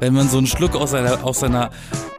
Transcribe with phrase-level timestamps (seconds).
[0.00, 1.70] wenn man so einen Schluck aus seiner, aus seiner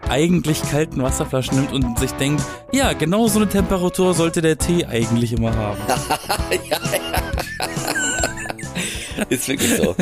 [0.09, 4.85] eigentlich kalten Wasserflasche nimmt und sich denkt, ja, genau so eine Temperatur sollte der Tee
[4.85, 5.79] eigentlich immer haben.
[6.69, 7.23] ja, ja.
[9.29, 9.95] Ist wirklich so.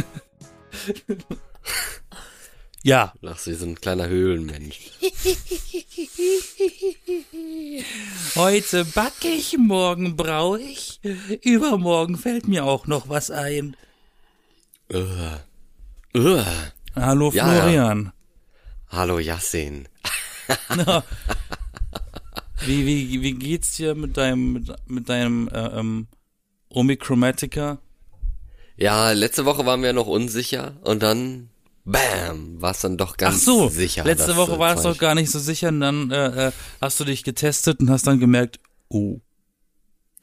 [2.83, 3.13] Ja.
[3.21, 4.79] Lachst wie so ein kleiner Höhlenmensch.
[8.35, 10.99] Heute backe ich, morgen brauche ich,
[11.41, 13.75] übermorgen fällt mir auch noch was ein.
[14.93, 15.39] Uh.
[16.15, 16.43] Uh.
[16.95, 18.05] Hallo Florian.
[18.05, 18.13] Ja.
[18.89, 19.87] Hallo Yassin.
[22.65, 26.07] wie, wie, wie geht's dir mit deinem, mit, mit deinem äh, ähm,
[26.69, 27.79] Omikromatica?
[28.77, 31.49] Ja, letzte Woche waren wir noch unsicher und dann
[31.87, 34.03] Bam, war es dann doch ganz Ach so, sicher.
[34.03, 36.51] Letzte Woche war es doch gar nicht so sicher und dann äh, äh,
[36.81, 38.59] hast du dich getestet und hast dann gemerkt,
[38.89, 39.19] oh.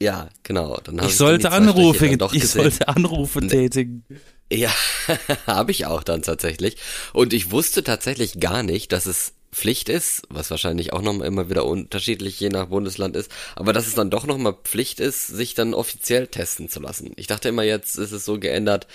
[0.01, 0.77] Ja, genau.
[0.83, 2.47] Dann ich sollte Anrufe, ich gesehen.
[2.47, 4.03] sollte Anrufe tätigen.
[4.51, 4.71] Ja,
[5.47, 6.77] habe ich auch dann tatsächlich.
[7.13, 11.49] Und ich wusste tatsächlich gar nicht, dass es Pflicht ist, was wahrscheinlich auch noch immer
[11.49, 15.53] wieder unterschiedlich je nach Bundesland ist, aber dass es dann doch nochmal Pflicht ist, sich
[15.53, 17.13] dann offiziell testen zu lassen.
[17.17, 18.87] Ich dachte immer, jetzt ist es so geändert,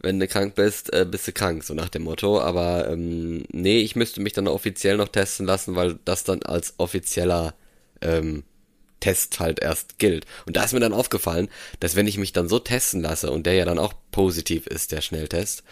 [0.00, 2.40] wenn du krank bist, äh, bist du krank, so nach dem Motto.
[2.40, 6.74] Aber ähm, nee, ich müsste mich dann offiziell noch testen lassen, weil das dann als
[6.78, 7.54] offizieller
[8.00, 8.44] ähm,
[9.00, 10.26] Test halt erst gilt.
[10.46, 11.48] Und da ist mir dann aufgefallen,
[11.80, 14.92] dass wenn ich mich dann so testen lasse und der ja dann auch positiv ist,
[14.92, 15.64] der Schnelltest,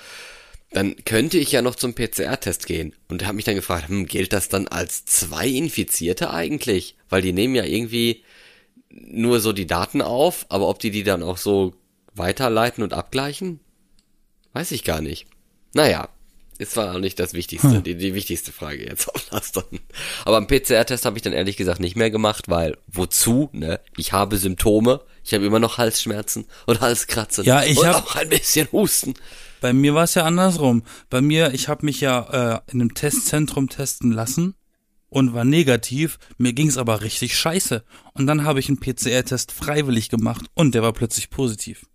[0.71, 2.95] dann könnte ich ja noch zum PCR-Test gehen.
[3.09, 6.97] Und habe mich dann gefragt, hm, gilt das dann als zwei Infizierte eigentlich?
[7.09, 8.23] Weil die nehmen ja irgendwie
[8.91, 11.75] nur so die Daten auf, aber ob die die dann auch so
[12.15, 13.61] weiterleiten und abgleichen?
[14.53, 15.27] Weiß ich gar nicht.
[15.73, 16.09] Naja,
[16.59, 17.83] ist zwar auch nicht das Wichtigste, hm.
[17.85, 19.65] die, die wichtigste Frage jetzt auf Lastern.
[20.25, 23.81] Aber am PCR-Test habe ich dann ehrlich gesagt nicht mehr gemacht, weil wozu, ne?
[23.97, 28.17] Ich habe Symptome, ich habe immer noch Halsschmerzen und Halskratzen ja, ich und hab, auch
[28.17, 29.15] ein bisschen Husten.
[29.61, 30.83] Bei mir war es ja andersrum.
[31.11, 34.55] Bei mir, ich habe mich ja äh, in einem Testzentrum testen lassen
[35.09, 36.19] und war negativ.
[36.39, 37.85] Mir ging es aber richtig scheiße.
[38.15, 41.87] Und dann habe ich einen PCR-Test freiwillig gemacht und der war plötzlich positiv.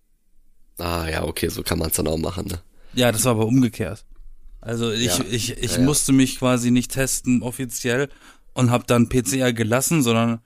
[0.77, 2.61] Ah ja, okay, so kann man es dann auch machen, ne?
[2.93, 4.05] Ja, das war aber umgekehrt.
[4.63, 5.25] Also ich, ja.
[5.29, 8.07] ich, ich ja, musste mich quasi nicht testen offiziell
[8.53, 10.39] und habe dann PCR gelassen, sondern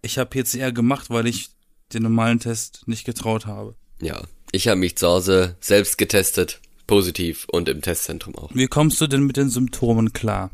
[0.00, 1.50] ich habe PCR gemacht, weil ich
[1.92, 3.74] den normalen Test nicht getraut habe.
[4.00, 8.50] Ja, ich habe mich zu Hause selbst getestet, positiv und im Testzentrum auch.
[8.54, 10.50] Wie kommst du denn mit den Symptomen klar?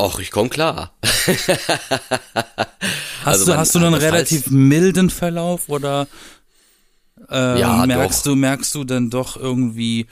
[0.00, 0.92] Och, ich komm klar.
[1.02, 1.66] hast
[3.24, 6.08] also du, hast du einen relativ heißt, milden Verlauf oder
[7.30, 8.32] äh, ja, merkst doch.
[8.32, 10.06] du, merkst du denn doch irgendwie,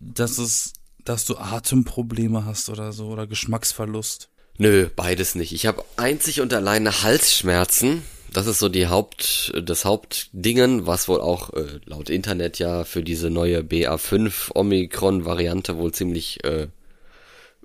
[0.00, 0.72] dass es,
[1.04, 4.28] dass du Atemprobleme hast oder so oder Geschmacksverlust?
[4.58, 5.52] Nö, beides nicht.
[5.52, 8.02] Ich habe einzig und alleine Halsschmerzen.
[8.32, 13.02] Das ist so die Haupt, das Hauptdingen, was wohl auch äh, laut Internet ja für
[13.02, 16.66] diese neue BA5 Omikron-Variante wohl ziemlich äh,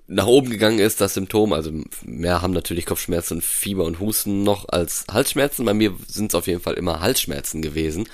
[0.06, 1.52] nach oben gegangen ist, das Symptom.
[1.52, 1.72] Also
[2.04, 5.64] mehr haben natürlich Kopfschmerzen, Fieber und Husten noch als Halsschmerzen.
[5.64, 8.08] Bei mir sind es auf jeden Fall immer Halsschmerzen gewesen,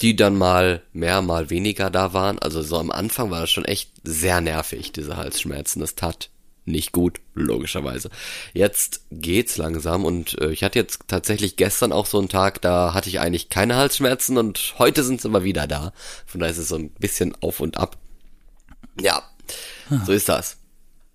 [0.00, 2.38] die dann mal mehr, mal weniger da waren.
[2.38, 5.80] Also so am Anfang war das schon echt sehr nervig, diese Halsschmerzen.
[5.80, 6.30] Das tat
[6.64, 8.10] nicht gut, logischerweise.
[8.52, 12.92] Jetzt geht's langsam und äh, ich hatte jetzt tatsächlich gestern auch so einen Tag, da
[12.92, 15.92] hatte ich eigentlich keine Halsschmerzen und heute sind sie immer wieder da.
[16.26, 17.96] Von daher ist es so ein bisschen auf und ab.
[19.00, 19.22] Ja,
[20.04, 20.57] so ist das.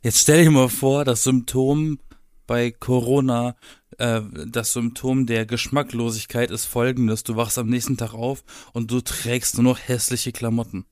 [0.04, 1.98] Jetzt stell dir mal vor, das Symptom
[2.46, 3.56] bei Corona,
[3.98, 7.24] äh, das Symptom der Geschmacklosigkeit ist folgendes.
[7.24, 8.44] Du wachst am nächsten Tag auf
[8.74, 10.86] und du trägst nur noch hässliche Klamotten.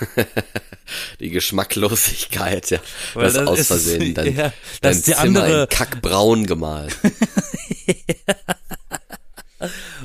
[1.20, 2.80] die Geschmacklosigkeit, ja.
[3.14, 4.14] Weil das, das aus Versehen.
[4.14, 5.68] Dein, ja, dein Zimmer andere...
[5.68, 6.96] kackbraun gemalt.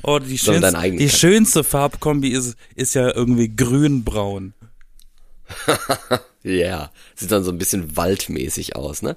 [0.03, 4.53] oh, die, schönste, die schönste Farbkombi ist, ist ja irgendwie grün-braun.
[6.43, 6.91] Ja, yeah.
[7.15, 9.15] sieht dann so ein bisschen waldmäßig aus, ne?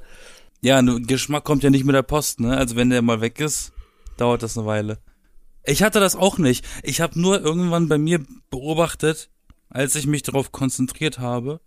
[0.60, 2.54] Ja, Geschmack kommt ja nicht mit der Post, ne?
[2.56, 3.72] Also wenn der mal weg ist,
[4.18, 4.98] dauert das eine Weile.
[5.64, 6.64] Ich hatte das auch nicht.
[6.82, 9.30] Ich habe nur irgendwann bei mir beobachtet,
[9.70, 11.60] als ich mich darauf konzentriert habe,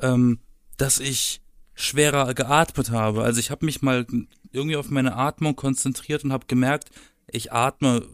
[0.00, 0.38] ähm,
[0.76, 1.40] dass ich
[1.74, 3.22] schwerer geatmet habe.
[3.22, 4.06] Also ich habe mich mal
[4.52, 6.90] irgendwie auf meine Atmung konzentriert und habe gemerkt,
[7.30, 8.06] ich atme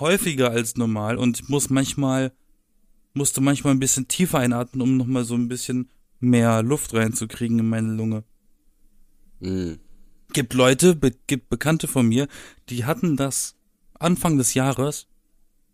[0.00, 2.32] häufiger als normal und muss manchmal
[3.14, 7.68] musste manchmal ein bisschen tiefer einatmen, um nochmal so ein bisschen mehr Luft reinzukriegen in
[7.68, 8.24] meine Lunge.
[9.40, 9.78] Mhm.
[10.32, 12.26] Gibt Leute, be gibt Bekannte von mir,
[12.68, 13.56] die hatten das
[13.98, 15.08] Anfang des Jahres,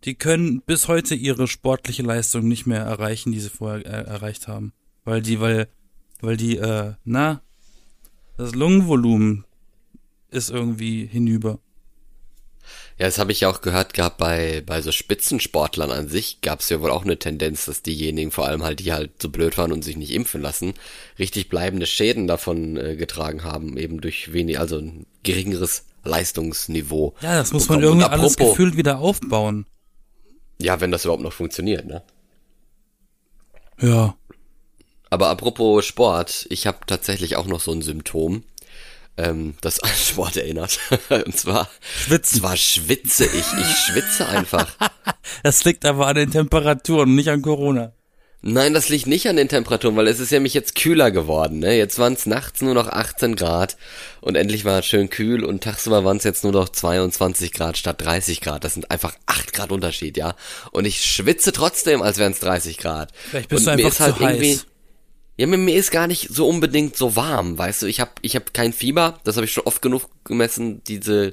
[0.05, 4.49] die können bis heute ihre sportliche Leistung nicht mehr erreichen, die sie vorher äh, erreicht
[4.49, 4.73] haben.
[5.05, 5.69] Weil die, weil,
[6.21, 7.43] weil die, äh, na,
[8.37, 9.45] das Lungenvolumen
[10.31, 11.61] ist irgendwie hinüber.
[12.99, 16.61] Ja, das habe ich ja auch gehört gehabt bei, bei so Spitzensportlern an sich gab
[16.61, 19.57] es ja wohl auch eine Tendenz, dass diejenigen, vor allem halt, die halt so blöd
[19.57, 20.75] waren und sich nicht impfen lassen,
[21.17, 27.15] richtig bleibende Schäden davon äh, getragen haben, eben durch wenig, also ein geringeres Leistungsniveau.
[27.21, 29.67] Ja, das muss man irgendwie alles gefühlt wieder aufbauen.
[30.61, 32.03] Ja, wenn das überhaupt noch funktioniert, ne?
[33.81, 34.17] Ja.
[35.09, 38.43] Aber apropos Sport, ich habe tatsächlich auch noch so ein Symptom
[39.19, 40.79] ähm, das an Sport erinnert.
[41.11, 41.69] Und zwar,
[42.05, 42.41] Schwitzen.
[42.41, 44.69] zwar schwitze ich, ich schwitze einfach.
[45.43, 47.93] das liegt aber an den Temperaturen, nicht an Corona.
[48.41, 51.59] Nein, das liegt nicht an den Temperaturen, weil es ist ja mich jetzt kühler geworden.
[51.59, 51.77] Ne?
[51.77, 53.77] Jetzt waren es nachts nur noch 18 Grad
[54.21, 57.77] und endlich war es schön kühl und tagsüber waren es jetzt nur noch 22 Grad
[57.77, 58.63] statt 30 Grad.
[58.63, 60.37] Das sind einfach 8 Grad Unterschied, ja.
[60.71, 63.11] Und ich schwitze trotzdem, als wären es 30 Grad.
[63.29, 64.67] Vielleicht bist und du einfach zu halt heiß.
[65.39, 67.87] Ja, mir, mir ist gar nicht so unbedingt so warm, weißt du.
[67.87, 70.83] Ich habe ich hab kein Fieber, das habe ich schon oft genug gemessen.
[70.85, 71.33] Diese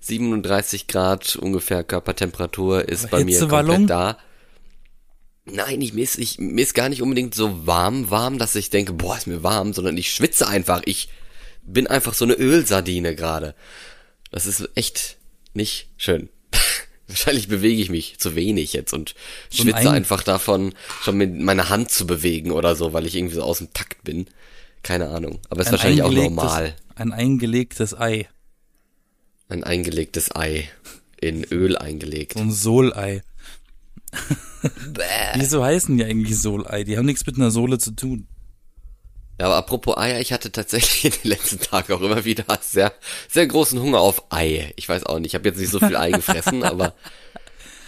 [0.00, 4.18] 37 Grad ungefähr Körpertemperatur ist bei mir komplett da.
[5.46, 8.68] Nein, ich, mir, ist, ich, mir ist gar nicht unbedingt so warm, warm, dass ich
[8.68, 10.82] denke, boah, ist mir warm, sondern ich schwitze einfach.
[10.84, 11.08] Ich
[11.62, 13.54] bin einfach so eine Ölsardine gerade.
[14.32, 15.16] Das ist echt
[15.54, 16.28] nicht schön.
[17.08, 19.14] Wahrscheinlich bewege ich mich zu wenig jetzt und
[19.48, 23.14] so schwitze ein einfach davon, schon mit meiner Hand zu bewegen oder so, weil ich
[23.14, 24.26] irgendwie so aus dem Takt bin.
[24.82, 25.40] Keine Ahnung.
[25.48, 26.74] Aber ist wahrscheinlich auch normal.
[26.94, 28.28] Ein eingelegtes Ei.
[29.48, 30.68] Ein eingelegtes Ei.
[31.20, 32.34] In Öl eingelegt.
[32.34, 33.22] So ein Sohlei.
[35.34, 36.84] Wieso heißen die eigentlich Sohlei?
[36.84, 38.26] Die haben nichts mit einer Sohle zu tun.
[39.38, 42.92] Ja, aber apropos Eier, ich hatte tatsächlich in den letzten Tagen auch immer wieder sehr,
[43.28, 44.72] sehr großen Hunger auf Ei.
[44.76, 46.94] Ich weiß auch nicht, ich habe jetzt nicht so viel Ei gefressen, aber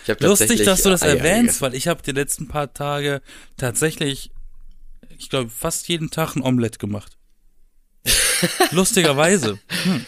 [0.05, 3.23] ich habe Lustig, dass du das Eier erwähnst, weil ich habe die letzten paar Tage
[3.57, 4.31] tatsächlich,
[5.17, 7.17] ich glaube, fast jeden Tag ein Omelett gemacht.
[8.71, 9.59] Lustigerweise.
[9.85, 10.07] Hm.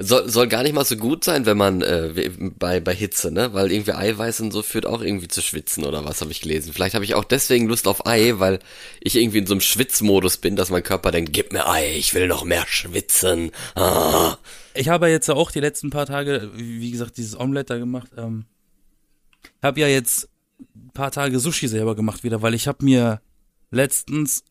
[0.00, 3.52] Soll, soll gar nicht mal so gut sein, wenn man äh, bei, bei Hitze, ne?
[3.52, 6.72] Weil irgendwie Eiweiß und so führt auch irgendwie zu Schwitzen oder was habe ich gelesen.
[6.72, 8.60] Vielleicht habe ich auch deswegen Lust auf Ei, weil
[9.00, 12.14] ich irgendwie in so einem Schwitzmodus bin, dass mein Körper denkt, gib mir Ei, ich
[12.14, 13.50] will noch mehr schwitzen.
[13.74, 14.36] Ah.
[14.74, 18.10] Ich habe jetzt auch die letzten paar Tage, wie gesagt, dieses Omelette da gemacht.
[18.16, 18.44] Ähm,
[19.62, 20.28] habe ja jetzt
[20.76, 23.20] ein paar Tage Sushi selber gemacht wieder, weil ich habe mir
[23.72, 24.44] letztens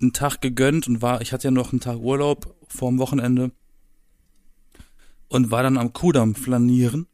[0.00, 3.52] einen Tag gegönnt und war, ich hatte ja noch einen Tag Urlaub vorm Wochenende
[5.34, 7.06] und war dann am Kudamm flanieren.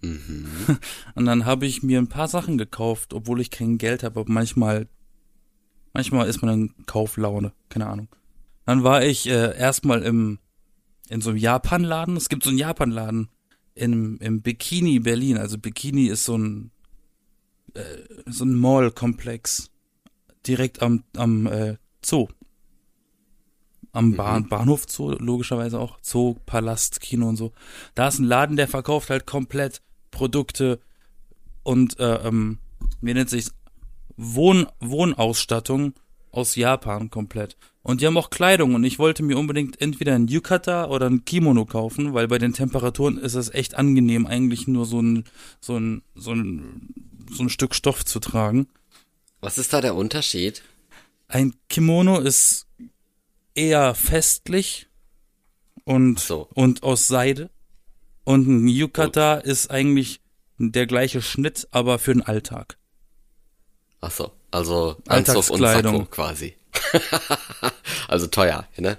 [0.00, 0.46] Mhm.
[1.14, 4.30] Und dann habe ich mir ein paar Sachen gekauft, obwohl ich kein Geld habe, aber
[4.30, 4.86] manchmal,
[5.92, 8.08] manchmal ist man in Kauflaune, keine Ahnung.
[8.66, 10.38] Dann war ich äh, erstmal im
[11.08, 12.16] in so einem Japanladen.
[12.16, 13.28] Es gibt so einen Japanladen
[13.74, 15.36] im, im Bikini Berlin.
[15.36, 16.70] Also Bikini ist so ein
[17.74, 17.82] äh,
[18.26, 19.70] so ein Mall-Komplex
[20.46, 22.28] direkt am am äh, Zoo
[23.94, 24.16] am mhm.
[24.16, 25.98] Bahn, Bahnhof Zoo, logischerweise auch.
[26.02, 27.52] Zoo, Palast, Kino und so.
[27.94, 29.80] Da ist ein Laden, der verkauft halt komplett
[30.10, 30.80] Produkte
[31.62, 32.58] und, äh, ähm,
[33.00, 33.54] wie nennt sich's?
[34.16, 35.94] Wohn, Wohnausstattung
[36.30, 37.56] aus Japan komplett.
[37.82, 41.24] Und die haben auch Kleidung und ich wollte mir unbedingt entweder ein Yukata oder ein
[41.24, 45.24] Kimono kaufen, weil bei den Temperaturen ist es echt angenehm, eigentlich nur so ein,
[45.60, 46.94] so ein, so ein,
[47.30, 48.68] so ein Stück Stoff zu tragen.
[49.40, 50.62] Was ist da der Unterschied?
[51.28, 52.66] Ein Kimono ist
[53.54, 54.88] eher festlich
[55.84, 56.48] und, so.
[56.54, 57.50] und aus Seide.
[58.24, 59.44] Und ein Yukata Gut.
[59.44, 60.20] ist eigentlich
[60.58, 62.78] der gleiche Schnitt, aber für den Alltag.
[64.00, 66.56] Ach so, also Anzug und Sakko quasi.
[68.08, 68.98] also teuer, ne?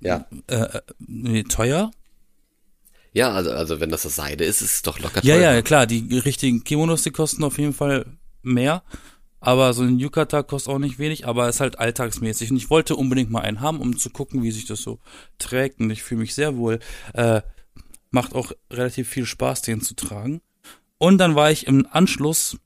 [0.00, 0.26] Ja.
[0.46, 1.90] Äh, äh, nee, teuer?
[3.12, 5.36] Ja, also, also wenn das so Seide ist, ist es doch locker teuer.
[5.36, 8.06] Ja, ja, klar, die richtigen Kimonos, die kosten auf jeden Fall
[8.42, 8.82] mehr.
[9.40, 12.50] Aber so ein Yukata kostet auch nicht wenig, aber ist halt alltagsmäßig.
[12.50, 14.98] Und ich wollte unbedingt mal einen haben, um zu gucken, wie sich das so
[15.38, 15.80] trägt.
[15.80, 16.78] Und ich fühle mich sehr wohl.
[17.14, 17.40] Äh,
[18.10, 20.42] macht auch relativ viel Spaß, den zu tragen.
[20.98, 22.58] Und dann war ich im Anschluss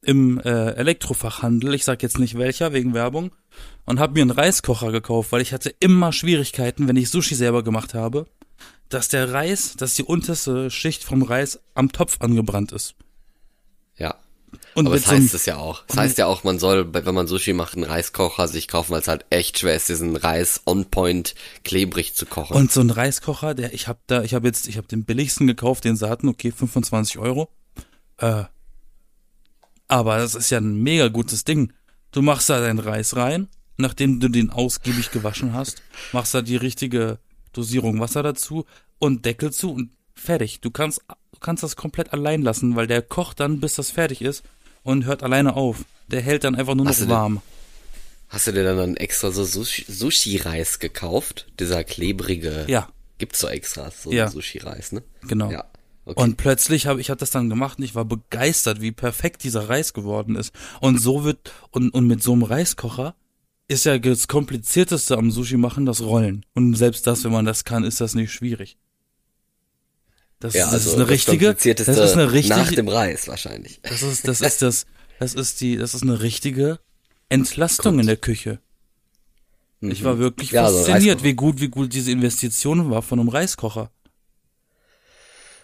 [0.00, 3.34] im äh, Elektrofachhandel, ich sag jetzt nicht welcher, wegen Werbung,
[3.84, 7.62] und habe mir einen Reiskocher gekauft, weil ich hatte immer Schwierigkeiten, wenn ich Sushi selber
[7.62, 8.26] gemacht habe,
[8.88, 12.94] dass der Reis, dass die unterste Schicht vom Reis am Topf angebrannt ist.
[13.96, 14.14] Ja.
[14.74, 15.84] Und Aber das heißt es ja auch.
[15.86, 19.00] Das heißt ja auch, man soll, wenn man Sushi macht, einen Reiskocher sich kaufen, weil
[19.00, 22.56] es halt echt schwer ist, diesen Reis on point klebrig zu kochen.
[22.56, 25.46] Und so ein Reiskocher, der, ich habe da, ich habe jetzt, ich habe den billigsten
[25.46, 27.48] gekauft, den sie hatten, okay, 25 Euro.
[28.18, 28.44] Äh,
[29.88, 31.72] aber das ist ja ein mega gutes Ding.
[32.12, 36.56] Du machst da deinen Reis rein, nachdem du den ausgiebig gewaschen hast, machst da die
[36.56, 37.18] richtige
[37.52, 38.64] Dosierung Wasser dazu
[38.98, 40.60] und Deckel zu und fertig.
[40.60, 41.02] Du kannst
[41.38, 44.42] du kannst das komplett allein lassen, weil der kocht dann, bis das fertig ist
[44.82, 45.84] und hört alleine auf.
[46.08, 47.34] Der hält dann einfach nur noch warm.
[47.34, 47.42] Den,
[48.28, 51.46] hast du dir dann, dann extra so Sushi-Reis gekauft?
[51.60, 52.64] Dieser klebrige.
[52.66, 52.88] Ja.
[53.18, 54.28] Gibt's so extra, so Ja.
[54.28, 55.02] Sushi-Reis, ne?
[55.22, 55.50] Genau.
[55.50, 55.64] Ja.
[56.06, 56.22] Okay.
[56.22, 59.68] Und plötzlich habe ich hab das dann gemacht und ich war begeistert, wie perfekt dieser
[59.68, 60.52] Reis geworden ist.
[60.80, 63.14] Und so wird, und, und mit so einem Reiskocher
[63.68, 66.46] ist ja das komplizierteste am Sushi machen das Rollen.
[66.54, 68.78] Und selbst das, wenn man das kann, ist das nicht schwierig.
[70.40, 73.80] Das, ja, das also ist eine richtige, das ist eine richtige, nach dem Reis wahrscheinlich.
[73.82, 74.86] das ist, das ist das,
[75.18, 76.78] das ist die, das ist eine richtige
[77.28, 78.60] Entlastung in der Küche.
[79.80, 80.56] Ich war wirklich Mhm.
[80.56, 83.90] Ja, so ein fasziniert, wie gut, wie gut diese Investition war von einem Reiskocher.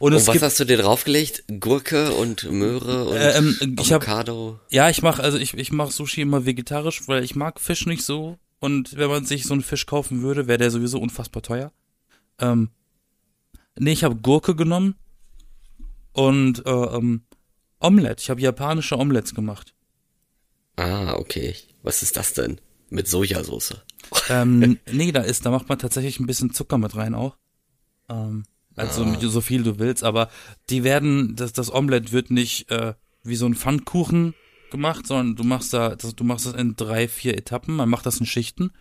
[0.01, 1.45] Und, Und was hast du dir draufgelegt?
[1.61, 4.59] Gurke und Möhre und Äh, ähm, ich hab- Avocado?
[4.71, 8.03] ja, ich mache also ich, ich mache Sushi immer vegetarisch, weil ich mag Fisch nicht
[8.05, 8.39] so.
[8.59, 11.73] Und wenn man sich so einen Fisch kaufen würde, wäre der sowieso unfassbar teuer.
[12.41, 12.71] Ähm,
[13.79, 14.97] nee, ich habe Gurke genommen
[16.13, 17.23] und äh, ähm,
[17.81, 18.23] Omelette.
[18.23, 19.75] Ich habe japanische Omelettes gemacht.
[20.77, 21.55] Ah, okay.
[21.83, 22.61] Was ist das denn?
[22.91, 23.83] Mit Sojasauce.
[24.29, 27.37] Ähm, nee, da ist, da macht man tatsächlich ein bisschen Zucker mit rein auch.
[28.09, 28.45] Ähm,
[28.77, 30.31] also mit so viel du willst, aber
[30.69, 34.35] die werden, das, das Omelette wird nicht äh, wie so ein Pfannkuchen
[34.71, 38.07] gemacht, sondern du machst da, das, du machst das in drei, vier Etappen, man macht
[38.07, 38.73] das in Schichten.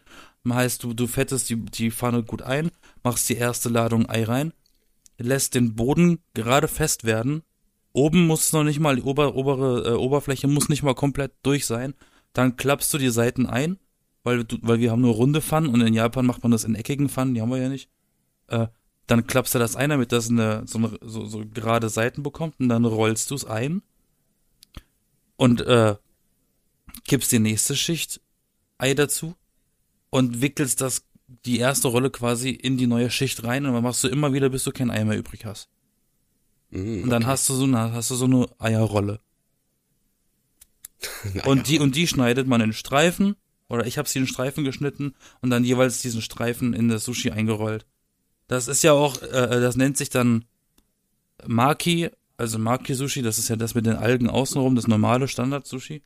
[0.44, 2.72] Das heißt, du, du fettest die, die Pfanne gut ein,
[3.04, 4.54] machst die erste Ladung Ei rein,
[5.18, 7.44] lässt den Boden gerade fest werden.
[7.92, 11.66] Oben muss noch nicht mal, die ober, obere äh, Oberfläche muss nicht mal komplett durch
[11.66, 11.94] sein.
[12.34, 13.78] Dann klappst du die Seiten ein,
[14.24, 16.76] weil, du, weil wir haben nur runde Pfannen und in Japan macht man das in
[16.76, 17.90] eckigen Pfannen, die haben wir ja nicht.
[18.48, 18.68] Äh,
[19.06, 22.60] dann klappst du das ein, damit das eine, so, eine, so, so gerade Seiten bekommt
[22.60, 23.84] und dann rollst du es ein
[25.36, 25.96] und äh,
[27.06, 28.22] kippst die nächste Schicht
[28.78, 29.36] Ei dazu
[30.10, 31.06] und wickelst das
[31.46, 34.50] die erste Rolle quasi in die neue Schicht rein und dann machst du immer wieder,
[34.50, 35.70] bis du kein Ei mehr übrig hast.
[36.72, 39.20] Mm, Und dann hast du so eine, hast du so eine Eierrolle.
[41.46, 43.36] Und die, und die schneidet man in Streifen,
[43.68, 47.32] oder ich habe sie in Streifen geschnitten und dann jeweils diesen Streifen in das Sushi
[47.32, 47.86] eingerollt.
[48.48, 50.46] Das ist ja auch, äh, das nennt sich dann
[51.46, 56.04] Maki, also Maki-Sushi, das ist ja das mit den Algen außenrum, das normale Standard-Sushi.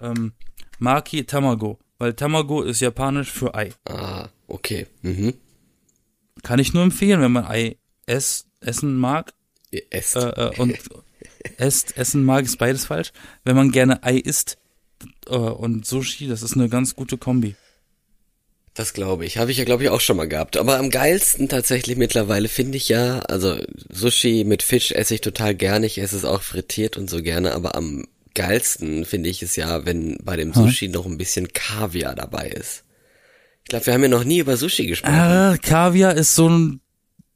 [0.00, 0.32] Ähm,
[0.78, 3.72] Maki Tamago, weil Tamago ist japanisch für Ei.
[3.84, 4.86] Ah, okay.
[5.02, 5.34] Mhm.
[6.42, 9.32] Kann ich nur empfehlen, wenn man Ei ess, essen mag,
[9.90, 10.16] esst.
[10.16, 10.78] äh, äh, und
[11.56, 13.12] esst, essen mag, ist beides falsch.
[13.44, 14.58] Wenn man gerne Ei isst
[15.28, 17.56] äh, und Sushi, das ist eine ganz gute Kombi.
[18.74, 19.36] Das glaube ich.
[19.36, 20.56] Habe ich ja, glaube ich, auch schon mal gehabt.
[20.56, 23.58] Aber am geilsten tatsächlich mittlerweile finde ich ja, also
[23.90, 25.84] Sushi mit Fisch esse ich total gerne.
[25.84, 27.52] Ich esse es auch frittiert und so gerne.
[27.52, 32.14] Aber am geilsten finde ich es ja, wenn bei dem Sushi noch ein bisschen Kaviar
[32.14, 32.84] dabei ist.
[33.64, 35.14] Ich glaube, wir haben ja noch nie über Sushi gesprochen.
[35.14, 36.80] Ah, Kaviar ist so ein,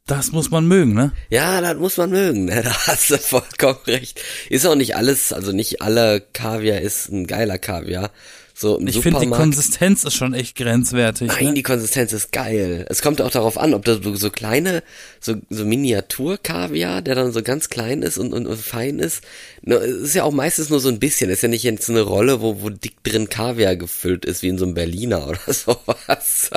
[0.07, 1.13] das muss man mögen, ne?
[1.31, 2.47] Ja, das muss man mögen.
[2.47, 2.63] Ne?
[2.65, 4.21] Da hast du vollkommen recht.
[4.51, 8.11] Ist auch nicht alles, also nicht alle Kaviar ist ein geiler Kaviar.
[8.59, 9.27] So Ich finde, die.
[9.27, 11.29] Konsistenz ist schon echt grenzwertig.
[11.29, 11.55] Nein, ne?
[11.55, 12.87] die Konsistenz ist geil.
[12.89, 14.83] Es kommt auch darauf an, ob du so, kleine,
[15.21, 19.23] so, so Miniatur-Kaviar, der dann so ganz klein ist und, und, und fein ist.
[19.63, 21.29] Es ist ja auch meistens nur so ein bisschen.
[21.29, 24.43] Es ist ja nicht jetzt so eine Rolle, wo, wo dick drin Kaviar gefüllt ist,
[24.43, 26.51] wie in so einem Berliner oder sowas.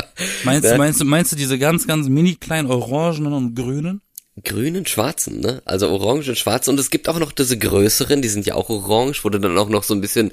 [0.46, 0.72] Meinst, Ne?
[0.72, 4.01] du, meinst du, meinst du diese ganz, ganz mini kleinen Orangenen und Grünen?
[4.44, 5.62] Grünen, schwarzen, ne?
[5.66, 6.68] Also orange und schwarz.
[6.68, 9.58] Und es gibt auch noch diese größeren, die sind ja auch orange, wo du dann
[9.58, 10.32] auch noch so ein bisschen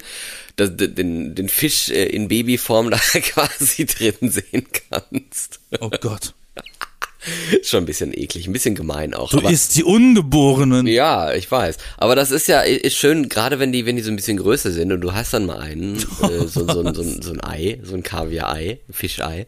[0.57, 5.59] den, den Fisch äh, in Babyform da quasi drin sehen kannst.
[5.79, 6.33] Oh Gott.
[7.63, 9.31] Schon ein bisschen eklig, ein bisschen gemein auch.
[9.31, 10.87] Du isst die Ungeborenen.
[10.87, 11.77] ja, ich weiß.
[11.97, 14.71] Aber das ist ja, ist schön, gerade wenn die, wenn die so ein bisschen größer
[14.71, 17.95] sind und du hast dann mal einen, äh, so, so, so, so ein Ei, so
[17.95, 19.47] ein Kaviar-Ei, Fischei,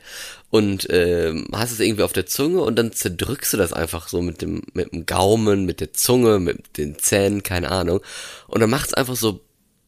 [0.50, 4.22] und ähm, hast es irgendwie auf der Zunge und dann zerdrückst du das einfach so
[4.22, 8.02] mit dem, mit dem Gaumen, mit der Zunge, mit den Zähnen, keine Ahnung.
[8.48, 9.42] Und dann macht's einfach so,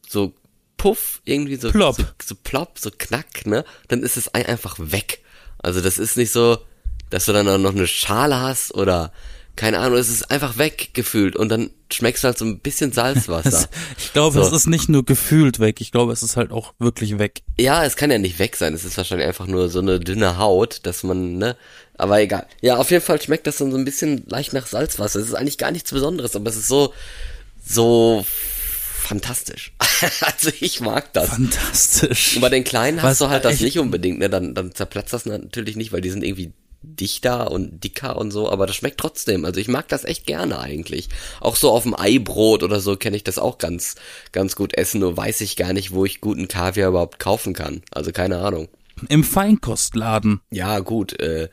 [0.08, 0.32] so
[0.76, 1.96] puff, irgendwie so, Plopp.
[1.96, 3.64] so, so plopp, so knack, ne?
[3.88, 5.20] Dann ist das Ei einfach weg.
[5.58, 6.58] Also das ist nicht so,
[7.12, 9.12] dass du dann auch noch eine Schale hast oder
[9.54, 13.68] keine Ahnung, es ist einfach weggefühlt und dann schmeckst du halt so ein bisschen Salzwasser.
[13.98, 14.46] Ich glaube, So.
[14.46, 15.82] es ist nicht nur gefühlt weg.
[15.82, 17.42] Ich glaube, es ist halt auch wirklich weg.
[17.60, 20.38] ja, es kann ja nicht weg sein, es ist wahrscheinlich einfach nur so eine dünne
[20.38, 21.54] Haut, dass man, ne,
[21.98, 22.46] aber egal.
[22.62, 25.20] Ja, auf jeden Fall schmeckt das dann so ein bisschen leicht nach Salzwasser.
[25.20, 26.94] Es ist eigentlich gar nichts Besonderes, aber es ist so,
[27.62, 28.24] so
[29.02, 29.72] fantastisch.
[30.22, 31.28] also ich mag das.
[31.28, 32.36] Fantastisch.
[32.36, 34.30] Und bei den Kleinen hast Was du halt das nicht unbedingt, ne?
[34.30, 38.50] Dann, dann zerplatzt das natürlich nicht, weil die sind irgendwie dichter und dicker und so,
[38.50, 39.44] aber das schmeckt trotzdem.
[39.44, 41.08] Also ich mag das echt gerne eigentlich.
[41.40, 43.94] Auch so auf dem Eibrot oder so kenne ich das auch ganz,
[44.32, 47.82] ganz gut essen, nur weiß ich gar nicht, wo ich guten Kaviar überhaupt kaufen kann.
[47.90, 48.68] Also keine Ahnung.
[49.08, 50.40] Im Feinkostladen.
[50.50, 51.48] Ja, gut, äh,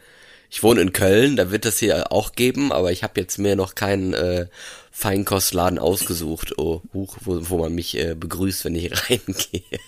[0.49, 3.55] ich wohne in Köln, da wird das hier auch geben, aber ich habe jetzt mir
[3.55, 4.47] noch keinen äh,
[4.91, 9.79] Feinkostladen ausgesucht, oh, huch, wo, wo man mich äh, begrüßt, wenn ich reingehe.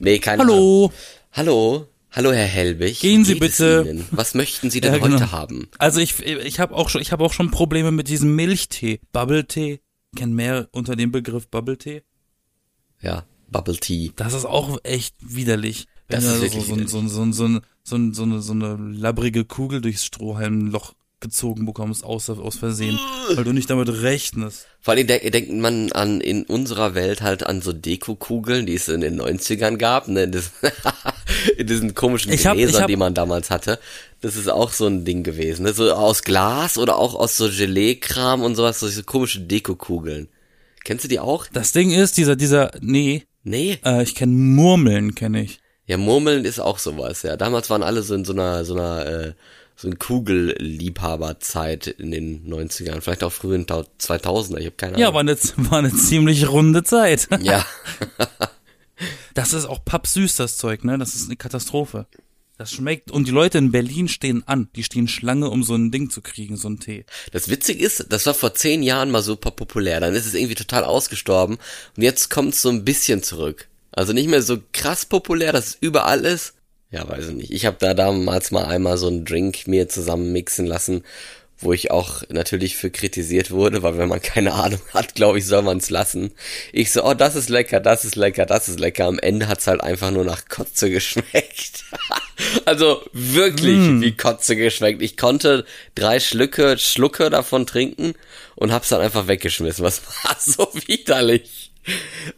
[0.00, 0.92] nee, keine Ahnung.
[1.32, 1.88] Hallo.
[2.14, 3.00] Hallo, Herr Helbig.
[3.00, 4.04] Gehen Sie bitte.
[4.12, 5.16] Was möchten Sie denn Ja, genau.
[5.16, 5.66] heute haben?
[5.78, 9.46] Also ich, ich habe auch schon, ich habe auch schon Probleme mit diesem Milchtee, Bubble
[9.48, 9.80] Tea.
[10.14, 12.02] Kennen mehr unter dem Begriff Bubble Tea.
[13.02, 14.12] Ja, Bubble Tea.
[14.14, 15.86] Das ist auch echt widerlich.
[16.06, 19.44] Wenn Das ist so, so, so, so, so, so, so, so, eine, so eine labbrige
[19.44, 20.94] Kugel durchs Strohhalmloch
[21.24, 23.00] gezogen bekommst, aus, aus Versehen,
[23.34, 24.66] weil du nicht damit rechnest.
[24.80, 28.86] Vor allem de denkt man an in unserer Welt halt an so Dekokugeln, die es
[28.86, 30.28] in den 90ern gab, ne?
[30.28, 30.52] Das,
[31.56, 33.80] in diesen komischen Ich hab- ich Gläsern, hab- die man damals hatte.
[34.20, 35.72] Das ist auch so ein Ding gewesen, ne?
[35.72, 40.28] So aus Glas oder auch aus so Gelee-Kram und sowas, so diese komische Dekokugeln.
[40.84, 41.46] Kennst du die auch?
[41.52, 43.78] Das Ding ist, dieser, dieser, nee, Nee.
[43.84, 45.58] äh, ich kenne Murmeln, kenne ich.
[45.86, 47.36] Ja, Murmeln ist auch sowas, ja.
[47.36, 49.32] Damals waren alle so in so einer, so einer, äh,
[49.76, 55.08] so ein Kugelliebhaberzeit in den 90ern, vielleicht auch frühen Tau- 2000er, ich habe keine Ja,
[55.08, 55.14] Ahnung.
[55.14, 55.36] war eine,
[55.70, 57.28] war eine ziemlich runde Zeit.
[57.42, 57.64] Ja,
[59.34, 60.96] Das ist auch pappsüß, das Zeug, ne?
[60.98, 62.06] Das ist eine Katastrophe.
[62.56, 64.68] Das schmeckt, und die Leute in Berlin stehen an.
[64.76, 67.04] Die stehen Schlange, um so ein Ding zu kriegen, so ein Tee.
[67.32, 70.54] Das Witzige ist, das war vor zehn Jahren mal super populär, dann ist es irgendwie
[70.54, 71.58] total ausgestorben
[71.96, 73.66] und jetzt kommt es so ein bisschen zurück.
[73.90, 76.53] Also nicht mehr so krass populär, dass es überall ist.
[76.94, 77.50] Ja, weiß ich nicht.
[77.50, 81.02] Ich habe da damals mal einmal so einen Drink mir zusammen mixen lassen,
[81.58, 85.46] wo ich auch natürlich für kritisiert wurde, weil wenn man keine Ahnung hat, glaube ich,
[85.46, 86.30] soll man es lassen.
[86.72, 89.06] Ich so, oh, das ist lecker, das ist lecker, das ist lecker.
[89.06, 91.84] Am Ende hat's halt einfach nur nach Kotze geschmeckt.
[92.64, 95.02] also wirklich wie Kotze geschmeckt.
[95.02, 95.64] Ich konnte
[95.96, 98.14] drei Schlücke, Schlucke davon trinken
[98.54, 99.84] und hab's dann einfach weggeschmissen.
[99.84, 101.72] Was war so widerlich.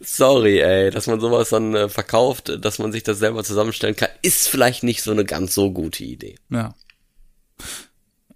[0.01, 4.09] Sorry, ey, dass man sowas dann äh, verkauft, dass man sich das selber zusammenstellen kann,
[4.21, 6.35] ist vielleicht nicht so eine ganz so gute Idee.
[6.49, 6.75] Ja.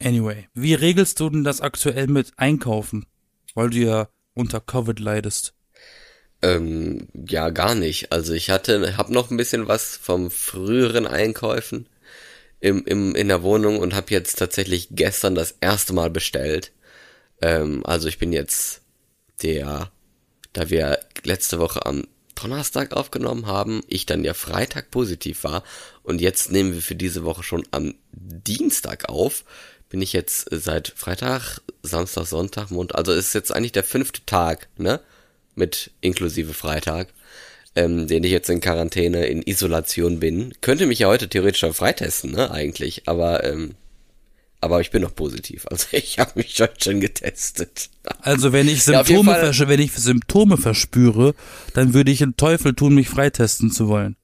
[0.01, 3.05] Anyway, wie regelst du denn das aktuell mit Einkaufen?
[3.53, 5.53] Weil du ja unter Covid leidest.
[6.41, 8.11] Ähm, ja, gar nicht.
[8.11, 11.87] Also ich hatte, hab noch ein bisschen was vom früheren Einkäufen
[12.59, 16.71] im, im, in der Wohnung und habe jetzt tatsächlich gestern das erste Mal bestellt.
[17.41, 18.81] Ähm, also ich bin jetzt
[19.43, 19.91] der,
[20.53, 25.63] da wir letzte Woche am Donnerstag aufgenommen haben, ich dann ja Freitag positiv war
[26.03, 29.43] und jetzt nehmen wir für diese Woche schon am Dienstag auf,
[29.89, 34.69] bin ich jetzt seit Freitag, Samstag, Sonntag, Montag, also ist jetzt eigentlich der fünfte Tag,
[34.77, 35.01] ne?
[35.53, 37.09] Mit inklusive Freitag,
[37.75, 40.53] ähm, den ich jetzt in Quarantäne, in Isolation bin.
[40.61, 43.75] Könnte mich ja heute theoretisch schon freitesten, ne, eigentlich, aber, ähm,
[44.61, 47.89] aber ich bin noch positiv, also ich habe mich heute schon getestet.
[48.21, 51.35] Also wenn ich Ja, Symptome, versch- wenn ich Symptome verspüre,
[51.73, 54.15] dann würde ich den Teufel tun, mich freitesten zu wollen.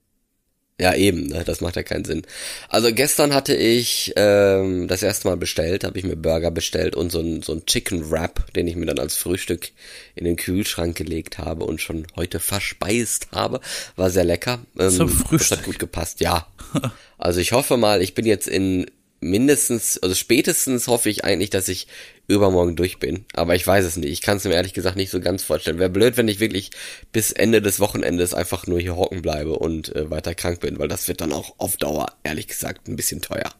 [0.79, 1.43] Ja, eben, ne?
[1.43, 2.21] das macht ja keinen Sinn.
[2.69, 7.11] Also gestern hatte ich ähm, das erste Mal bestellt, habe ich mir Burger bestellt und
[7.11, 9.71] so ein, so ein Chicken Wrap, den ich mir dann als Frühstück
[10.13, 13.59] in den Kühlschrank gelegt habe und schon heute verspeist habe.
[13.95, 14.59] War sehr lecker.
[14.77, 15.57] Ähm, Zum Das Frühstück.
[15.57, 16.45] hat gut gepasst, ja.
[17.19, 18.85] Also ich hoffe mal, ich bin jetzt in
[19.19, 21.87] mindestens, also spätestens hoffe ich eigentlich, dass ich
[22.27, 23.25] übermorgen durch bin.
[23.33, 24.11] Aber ich weiß es nicht.
[24.11, 25.79] Ich kann es mir ehrlich gesagt nicht so ganz vorstellen.
[25.79, 26.71] Wäre blöd, wenn ich wirklich
[27.11, 30.87] bis Ende des Wochenendes einfach nur hier hocken bleibe und äh, weiter krank bin, weil
[30.87, 33.53] das wird dann auch auf Dauer, ehrlich gesagt, ein bisschen teuer.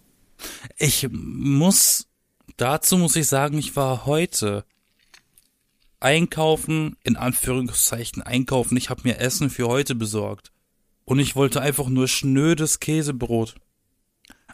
[0.78, 2.08] Ich muss,
[2.58, 4.66] dazu muss ich sagen, ich war heute
[6.00, 8.78] einkaufen, in Anführungszeichen einkaufen.
[8.78, 10.52] Ich habe mir Essen für heute besorgt.
[11.06, 13.56] Und ich wollte einfach nur schnödes Käsebrot.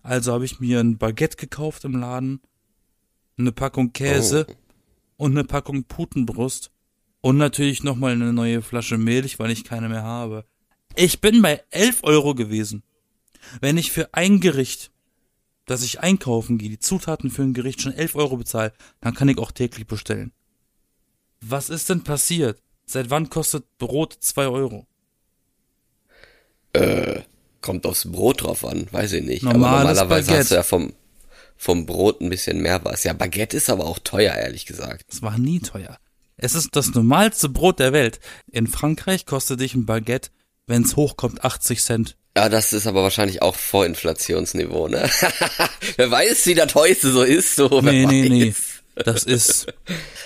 [0.03, 2.41] Also habe ich mir ein Baguette gekauft im Laden,
[3.37, 4.45] eine Packung Käse
[5.17, 6.71] und eine Packung Putenbrust
[7.21, 10.45] und natürlich nochmal eine neue Flasche Milch, weil ich keine mehr habe.
[10.95, 12.83] Ich bin bei 11 Euro gewesen.
[13.59, 14.93] Wenn ich für ein Gericht
[15.65, 19.29] dass ich einkaufen gehe, die Zutaten für ein Gericht schon 11 Euro bezahle, dann kann
[19.29, 20.31] ich auch täglich bestellen.
[21.41, 22.61] Was ist denn passiert?
[22.85, 24.87] Seit wann kostet Brot 2 Euro?
[27.63, 29.43] Kommt aufs Brot drauf an, weiß ich nicht.
[29.43, 30.39] Normales aber normalerweise Baguette.
[30.39, 30.93] hast du ja vom,
[31.56, 33.06] vom Brot ein bisschen mehr was.
[33.06, 35.06] Ja, Baguette ist aber auch teuer, ehrlich gesagt.
[35.10, 35.97] Es war nie teuer.
[36.36, 38.19] Es ist das normalste Brot der Welt.
[38.52, 40.30] In Frankreich kostet dich ein Baguette,
[40.67, 42.17] wenn's hochkommt, 80 Cent.
[42.36, 45.10] Ja, das ist aber wahrscheinlich auch Vorinflationsniveau, ne?
[45.95, 47.69] wer weiß, wie das heute so ist, so.
[47.71, 48.54] wer Nee, nee, nee.
[48.95, 49.65] Das ist,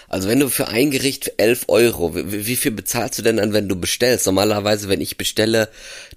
[0.09, 3.53] Also wenn du für ein Gericht 11 Euro, wie, wie viel bezahlst du denn dann,
[3.53, 4.25] wenn du bestellst?
[4.25, 5.69] Normalerweise, wenn ich bestelle,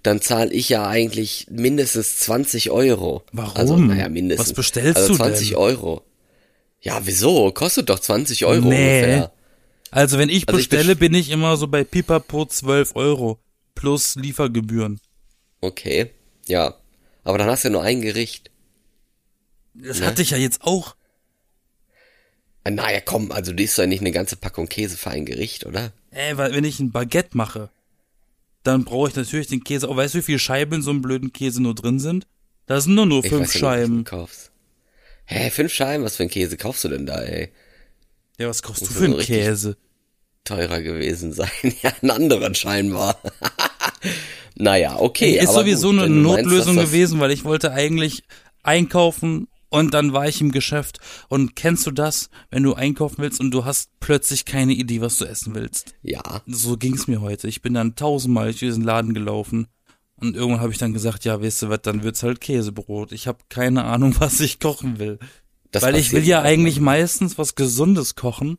[0.03, 3.23] dann zahle ich ja eigentlich mindestens 20 Euro.
[3.33, 3.57] Warum?
[3.57, 4.49] Also, naja, mindestens.
[4.49, 5.59] Was bestellst also du 20 denn?
[5.59, 6.03] Euro.
[6.81, 7.53] Ja, wieso?
[7.53, 8.99] Kostet doch 20 Euro Nee.
[9.01, 9.33] ungefähr.
[9.93, 13.39] also wenn ich Also ich bestelle, best- bin ich immer so bei Pipapo 12 Euro.
[13.77, 15.01] Plus Liefergebühren.
[15.61, 16.11] Okay,
[16.49, 16.75] ja.
[17.23, 18.51] Aber dann hast du ja nur ein Gericht.
[19.75, 20.07] Das Ne?
[20.07, 20.97] hatte ich ja jetzt auch.
[22.69, 25.93] Naja, komm, also du isst ja nicht eine ganze Packung Käse für ein Gericht, oder?
[26.11, 27.71] Ey, weil wenn ich ein Baguette mache,
[28.63, 29.89] dann brauche ich natürlich den Käse.
[29.89, 32.27] Oh, weißt du, wie viele Scheiben in so einem blöden Käse nur drin sind?
[32.67, 34.05] Da sind nur nur Ich fünf weiß ja nicht, was Scheiben.
[34.05, 34.29] du.
[35.25, 36.05] Hä, fünf Scheiben?
[36.05, 37.51] Was für ein Käse kaufst du denn da, ey?
[38.39, 39.77] Ja, was kaufst du Das für einen Käse?
[40.45, 41.51] Teurer gewesen sein.
[41.83, 43.21] Ja, einen anderen scheinbar.
[44.55, 45.39] naja, okay.
[45.39, 48.23] ist sowieso gut, eine du meinst, Notlösung das- gewesen, weil ich wollte eigentlich
[48.63, 50.99] einkaufen und dann war ich im Geschäft.
[51.29, 55.17] Und kennst du das, wenn du einkaufen willst und du hast plötzlich keine Idee, was
[55.17, 55.95] du essen willst?
[56.03, 57.49] Ja, So ging's mir heute.
[57.49, 59.69] Ich bin dann tausendmal durch diesen Laden gelaufen.
[60.17, 63.13] Und irgendwann habe ich dann gesagt, ja, weißt du was, dann wird's halt Käsebrot.
[63.13, 65.19] Ich habe keine Ahnung, was ich kochen will.
[65.71, 68.59] das weil ich will ja eigentlich meistens was Gesundes kochen.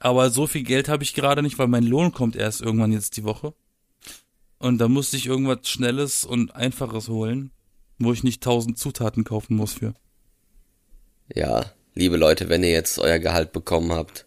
[0.00, 3.16] Aber so viel Geld habe ich gerade nicht, weil mein Lohn kommt erst irgendwann jetzt
[3.16, 3.54] die Woche.
[4.58, 7.50] Und da musste ich irgendwas Schnelles und Einfaches holen,
[7.98, 9.94] wo ich nicht tausend Zutaten kaufen muss für.
[11.34, 14.26] Ja, liebe Leute, wenn ihr jetzt euer Gehalt bekommen habt,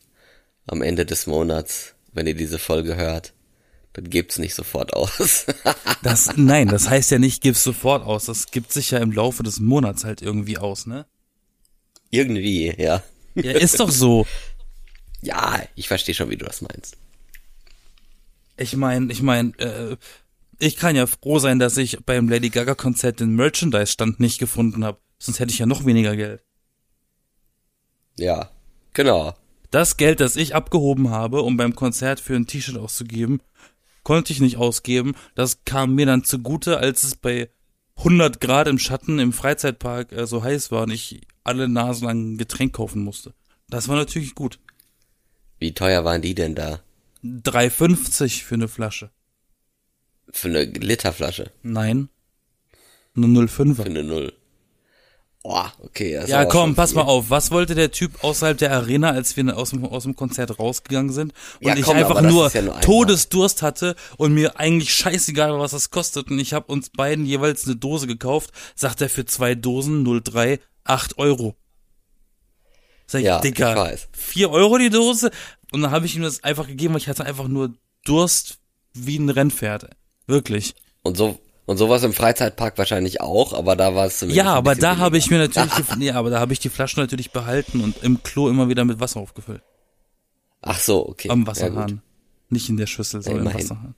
[0.67, 3.33] am Ende des Monats, wenn ihr diese Folge hört,
[3.93, 5.45] dann gebt's nicht sofort aus.
[6.01, 8.25] Das, nein, das heißt ja nicht, gib's sofort aus.
[8.25, 11.05] Das gibt sich ja im Laufe des Monats halt irgendwie aus, ne?
[12.09, 13.01] Irgendwie, ja.
[13.35, 14.27] Ja, ist doch so.
[15.21, 16.97] Ja, ich verstehe schon, wie du das meinst.
[18.57, 19.95] Ich mein, ich mein, äh,
[20.59, 24.83] ich kann ja froh sein, dass ich beim Lady Gaga Konzert den Merchandise-Stand nicht gefunden
[24.83, 24.99] habe.
[25.19, 26.43] Sonst hätte ich ja noch weniger Geld.
[28.17, 28.49] Ja,
[28.93, 29.35] genau.
[29.71, 33.41] Das Geld, das ich abgehoben habe, um beim Konzert für ein T-Shirt auszugeben,
[34.03, 35.15] konnte ich nicht ausgeben.
[35.35, 37.49] Das kam mir dann zugute, als es bei
[37.97, 42.33] 100 Grad im Schatten im Freizeitpark äh, so heiß war und ich alle Nasen lang
[42.33, 43.33] ein Getränk kaufen musste.
[43.69, 44.59] Das war natürlich gut.
[45.59, 46.81] Wie teuer waren die denn da?
[47.23, 49.11] 3,50 für eine Flasche.
[50.29, 51.51] Für eine Literflasche?
[51.61, 52.09] Nein.
[53.15, 53.85] Eine Für 05er.
[53.85, 54.33] eine Null?
[55.45, 56.23] Oh, okay.
[56.25, 56.99] Ja, komm, pass viel.
[56.99, 57.29] mal auf.
[57.29, 61.11] Was wollte der Typ außerhalb der Arena, als wir aus dem, aus dem Konzert rausgegangen
[61.11, 62.79] sind und Ja, ich komm, einfach nur, ja nur.
[62.79, 67.25] Todesdurst hatte und mir eigentlich scheißegal war, was das kostet und ich habe uns beiden
[67.25, 71.55] jeweils eine Dose gekauft, sagt er für zwei Dosen 03 8 Euro.
[73.05, 74.07] Sag ich, Ja, Dicker, ich weiß.
[74.13, 75.29] 4 Euro die Dose?
[75.73, 77.73] Und dann habe ich ihm das einfach gegeben, weil ich hatte einfach nur
[78.05, 78.59] Durst
[78.93, 79.89] wie ein Rennpferd.
[80.25, 80.75] Wirklich.
[81.01, 84.75] Und so, und sowas im Freizeitpark wahrscheinlich auch, aber da war es zumindest Ja, aber
[84.75, 87.81] da habe ich mir natürlich, die, ja, aber da habe ich die Flaschen natürlich behalten
[87.81, 89.61] und im Klo immer wieder mit Wasser aufgefüllt.
[90.61, 91.29] Ach so, okay.
[91.29, 91.87] Am Ja, Wasserhahn.
[91.91, 91.99] gut.
[92.49, 93.53] nicht in der Schüssel, sondern im.
[93.53, 93.95] Wasserhahn.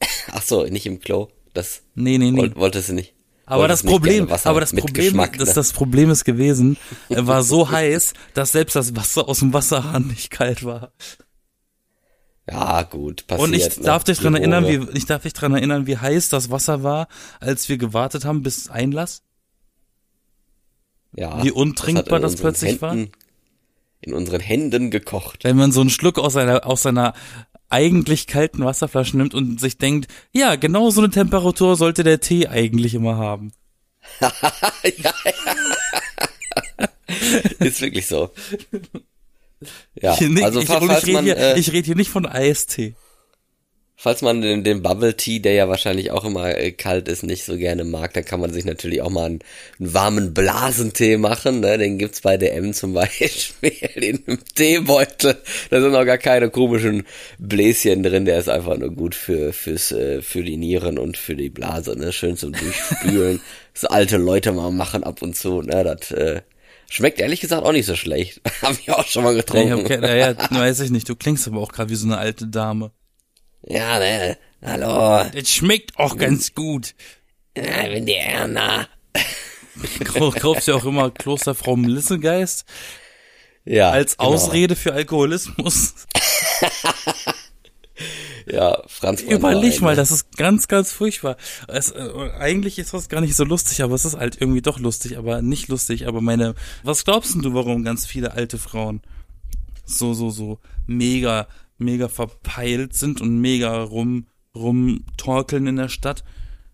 [0.32, 1.28] Ach so, nicht im Klo.
[1.54, 2.38] Das Nee, nee, nee.
[2.40, 3.14] wollt, wolltest du nicht.
[3.46, 5.54] aber das Problem, aber das Problem, Geschmack, das, ne?
[5.54, 6.76] das Problem ist gewesen,
[7.08, 10.92] er war so heiß, dass selbst das Wasser aus dem Wasserhahn nicht kalt war.
[12.48, 13.48] Ja, gut, passiert.
[13.48, 13.84] Und ich ne?
[13.84, 17.08] darf dich dran erinnern, wie, ich darf dich dran erinnern, wie heiß das Wasser war,
[17.40, 19.22] als wir gewartet haben bis Einlass.
[21.12, 22.92] ja, wie untrinkbar das unseren plötzlich war?
[22.92, 23.12] Händen,
[24.00, 25.42] In unseren Händen gekocht.
[25.42, 27.14] Wenn man so einen Schluck aus seiner, aus seiner
[27.68, 32.46] eigentlich kalten Wasserflasche nimmt und sich denkt, ja, genau so eine Temperatur sollte der Tee
[32.46, 33.50] eigentlich immer haben.
[37.58, 38.30] Ist wirklich so.
[40.00, 42.10] Ja, Ich, nee, also ich, falls ich rede man, hier, äh, ich red hier nicht
[42.10, 42.94] von Eistee.
[43.98, 47.44] falls man den, den Bubble Tea, der ja wahrscheinlich auch immer äh, kalt ist, nicht
[47.44, 49.38] so gerne mag, dann kann man sich natürlich auch mal einen,
[49.78, 51.60] einen warmen Blasentee machen.
[51.60, 51.78] Ne?
[51.78, 55.38] Den gibt's bei DM zum Beispiel in einem Teebeutel.
[55.70, 57.04] Da sind auch gar keine komischen
[57.38, 58.26] Bläschen drin.
[58.26, 61.98] Der ist einfach nur gut für fürs äh, für die Nieren und für die Blase.
[61.98, 62.12] Ne?
[62.12, 63.40] Schön zum Durchspülen.
[63.72, 65.62] das alte Leute mal machen ab und zu.
[65.62, 65.82] Ne?
[65.84, 66.42] Das äh,
[66.88, 68.40] schmeckt ehrlich gesagt auch nicht so schlecht.
[68.62, 69.78] Hab ich auch schon mal Nee, ich getrunken.
[69.80, 71.08] hab keine, ja, weiß ich nicht.
[71.08, 72.92] Du klingst aber auch gerade wie so eine alte Dame.
[73.62, 74.36] Ja, ne?
[74.62, 75.28] Hallo.
[75.34, 76.94] Das schmeckt auch ganz gut.
[77.56, 78.88] Ja, wenn die Erna.
[80.04, 82.64] Kau- Kaufst ja auch immer Klosterfrau Melissengeist
[83.64, 83.90] Ja.
[83.90, 84.30] als genau.
[84.30, 85.94] Ausrede für Alkoholismus.
[88.48, 89.96] Ja, Franz Überleg Brandwein, mal, ne?
[89.96, 91.36] das ist ganz, ganz furchtbar.
[91.66, 94.78] Es, äh, eigentlich ist das gar nicht so lustig, aber es ist halt irgendwie doch
[94.78, 96.06] lustig, aber nicht lustig.
[96.06, 96.54] Aber meine,
[96.84, 99.02] was glaubst denn du, warum ganz viele alte Frauen
[99.84, 106.22] so, so, so mega, mega verpeilt sind und mega rum, rumtorkeln in der Stadt?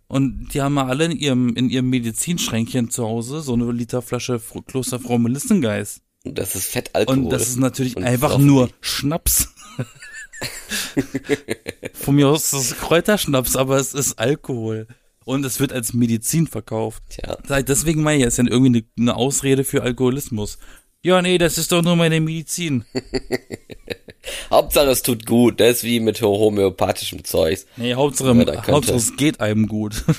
[0.08, 4.35] Und die haben ja alle in ihrem, in ihrem Medizinschränkchen zu Hause so eine Literflasche
[4.35, 6.02] Fr- Klosterfrau Melissengeist.
[6.24, 7.18] Das ist Fettalkohol.
[7.18, 8.68] Und das ist natürlich Und einfach nur.
[8.82, 9.48] Schnaps.
[11.94, 14.87] Von mir aus ist es Kräuterschnaps, aber es ist Alkohol.
[15.24, 17.02] Und es wird als Medizin verkauft.
[17.11, 17.62] Tja.
[17.62, 20.59] Deswegen meine ich, es ist ja irgendwie eine, eine Ausrede für Alkoholismus.
[21.05, 22.85] Ja, nee, das ist doch nur meine Medizin.
[24.50, 25.61] Hauptsache es tut gut.
[25.61, 27.66] Das ist wie mit homöopathischem Zeugs.
[27.76, 28.35] Nee, Hauptsache,
[28.68, 30.05] Hauptsache es geht einem gut.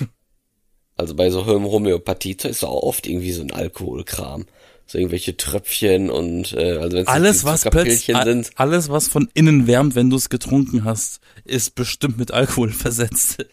[0.95, 4.45] Also bei so Homöopathie ist auch oft irgendwie so ein Alkoholkram.
[4.93, 8.51] So irgendwelche Tröpfchen und äh, also wenn es alles, was Zuckerpillchen sind.
[8.57, 13.43] alles, was von innen wärmt, wenn du es getrunken hast, ist bestimmt mit Alkohol versetzt.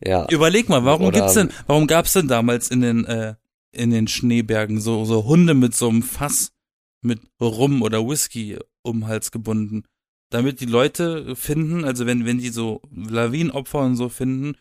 [0.00, 0.28] Ja.
[0.28, 3.34] Überleg mal, warum Oder- gibt's denn, warum gab's denn damals in den, äh,
[3.72, 6.52] in den Schneebergen so, so Hunde mit so einem Fass
[7.00, 9.82] mit Rum oder Whisky um den Hals gebunden?
[10.30, 14.54] Damit die Leute finden, also wenn, wenn die so Lawinenopfer und so finden,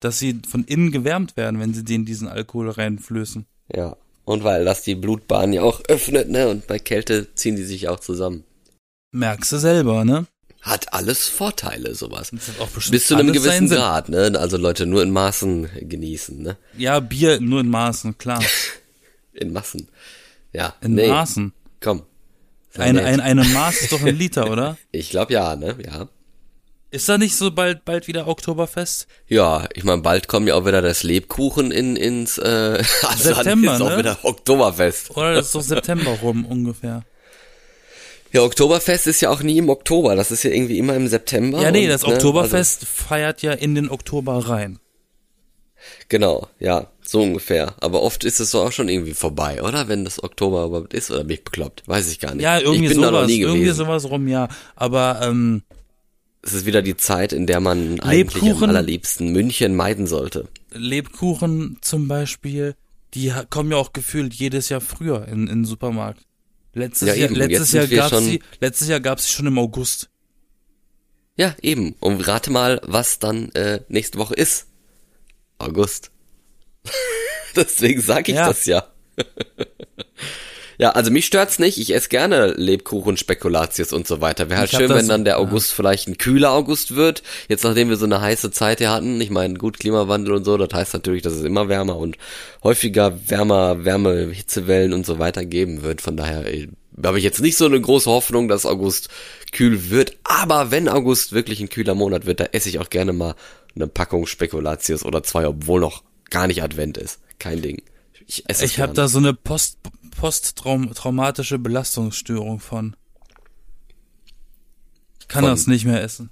[0.00, 3.46] dass sie von innen gewärmt werden, wenn sie denen diesen Alkohol reinflößen.
[3.74, 3.96] Ja.
[4.26, 6.48] Und weil das die Blutbahn ja auch öffnet, ne?
[6.48, 8.42] Und bei Kälte ziehen die sich auch zusammen.
[9.12, 10.26] Merkst du selber, ne?
[10.62, 12.32] Hat alles Vorteile, sowas.
[12.58, 13.68] Auch Bis zu einem gewissen.
[13.68, 14.32] Grad, ne?
[14.36, 16.56] Also Leute nur in Maßen genießen, ne?
[16.76, 18.42] Ja, Bier nur in Maßen, klar.
[19.32, 19.88] In Massen.
[20.54, 20.74] Ja.
[20.80, 21.52] In nee, Maßen.
[21.80, 22.02] komm.
[22.70, 23.04] Sei Ein, nett.
[23.04, 24.78] ein, eine Maß ist doch ein Liter, oder?
[24.92, 25.76] Ich glaube ja, ne?
[25.84, 26.08] Ja.
[26.96, 29.06] Ist da nicht so bald, bald wieder Oktoberfest?
[29.28, 33.66] Ja, ich meine, bald kommt ja auch wieder das Lebkuchen in, ins äh, also September,
[33.66, 33.98] dann ist auch ne?
[33.98, 35.14] wieder Oktoberfest.
[35.14, 37.02] Oder das ist doch September rum ungefähr.
[38.32, 41.60] Ja, Oktoberfest ist ja auch nie im Oktober, das ist ja irgendwie immer im September.
[41.60, 44.78] Ja, nee, und, das ne, Oktoberfest feiert ja in den Oktober rein.
[44.78, 47.74] Also, genau, ja, so ungefähr.
[47.80, 49.88] Aber oft ist es so auch schon irgendwie vorbei, oder?
[49.88, 51.82] Wenn das Oktober überhaupt ist, oder bin ich bekloppt?
[51.86, 52.42] Weiß ich gar nicht.
[52.42, 53.76] Ja, irgendwie ich bin da sowas, noch nie irgendwie gewesen.
[53.76, 54.48] sowas rum, ja.
[54.76, 55.62] Aber ähm,
[56.46, 58.70] Es ist wieder die Zeit, in der man eigentlich am Lebkuchen.
[58.70, 60.48] allerliebsten München meiden sollte.
[60.70, 62.76] Lebkuchen zum Beispiel,
[63.14, 66.22] die kommen ja auch gefühlt jedes Jahr früher in, in den Supermarkt.
[66.72, 67.34] Letztes Ja, Jahr, eben.
[67.36, 70.08] letztes Jetzt Jahr schon- sie, letztes Jahr gab's sie schon im August.
[71.36, 71.94] Ja, eben.
[72.00, 74.66] Und rate mal, was dann äh, nächste Woche ist.
[75.58, 76.10] August.
[77.56, 78.46] Deswegen sag ich Ja.
[78.48, 78.86] das ja.
[80.78, 81.78] ja, also mich stört's nicht.
[81.78, 84.48] Ich esse gerne Lebkuchen, Spekulatius und so weiter.
[84.50, 85.38] Wäre halt Ich schön, das- wenn dann der ja.
[85.38, 87.22] August vielleicht ein kühler August wird.
[87.48, 89.20] Jetzt nachdem wir so eine heiße Zeit hier hatten.
[89.20, 92.16] Ich meine, gut, Klimawandel und so, das heißt natürlich, dass es immer wärmer und
[92.62, 96.00] häufiger wärmer, Wärme, Hitzewellen und so weiter geben wird.
[96.00, 96.68] Von daher äh,
[97.04, 99.08] habe ich jetzt nicht so eine große Hoffnung, dass August
[99.52, 100.12] kühl wird.
[100.24, 103.34] Aber wenn August wirklich ein kühler Monat wird, da esse ich auch gerne mal
[103.74, 107.20] eine Packung Spekulatius oder zwei, obwohl noch gar nicht Advent ist.
[107.38, 107.82] Kein Ding.
[108.26, 109.78] Ich Ich habe da so eine post
[110.16, 112.96] posttraumatische Belastungsstörung von.
[115.20, 116.30] Ich kann Von- das nicht mehr essen.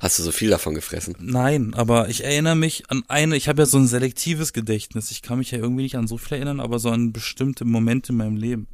[0.00, 1.14] Hast du so viel davon gefressen?
[1.20, 5.12] Nein, aber ich erinnere mich an eine, ich habe ja so ein selektives Gedächtnis.
[5.12, 8.10] Ich kann mich ja irgendwie nicht an so viel erinnern, aber so an bestimmte Momente
[8.10, 8.66] in meinem Leben.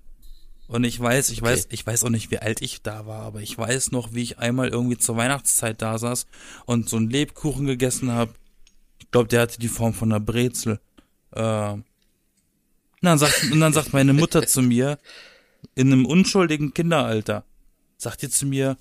[0.69, 1.51] Und ich weiß, ich Okay.
[1.51, 4.23] weiß, ich weiß auch nicht, wie alt ich da war, aber ich weiß noch, wie
[4.23, 6.27] ich einmal irgendwie zur Weihnachtszeit da saß
[6.65, 8.33] und so einen Lebkuchen gegessen habe.
[8.99, 10.81] Ich glaube, der hatte die Form von einer Brezel.
[11.33, 11.85] Äh, und
[13.03, 14.99] dann sagt, und dann sagt meine Mutter zu mir,
[15.75, 17.45] in einem unschuldigen Kinderalter,
[17.97, 18.77] sagt die zu mir,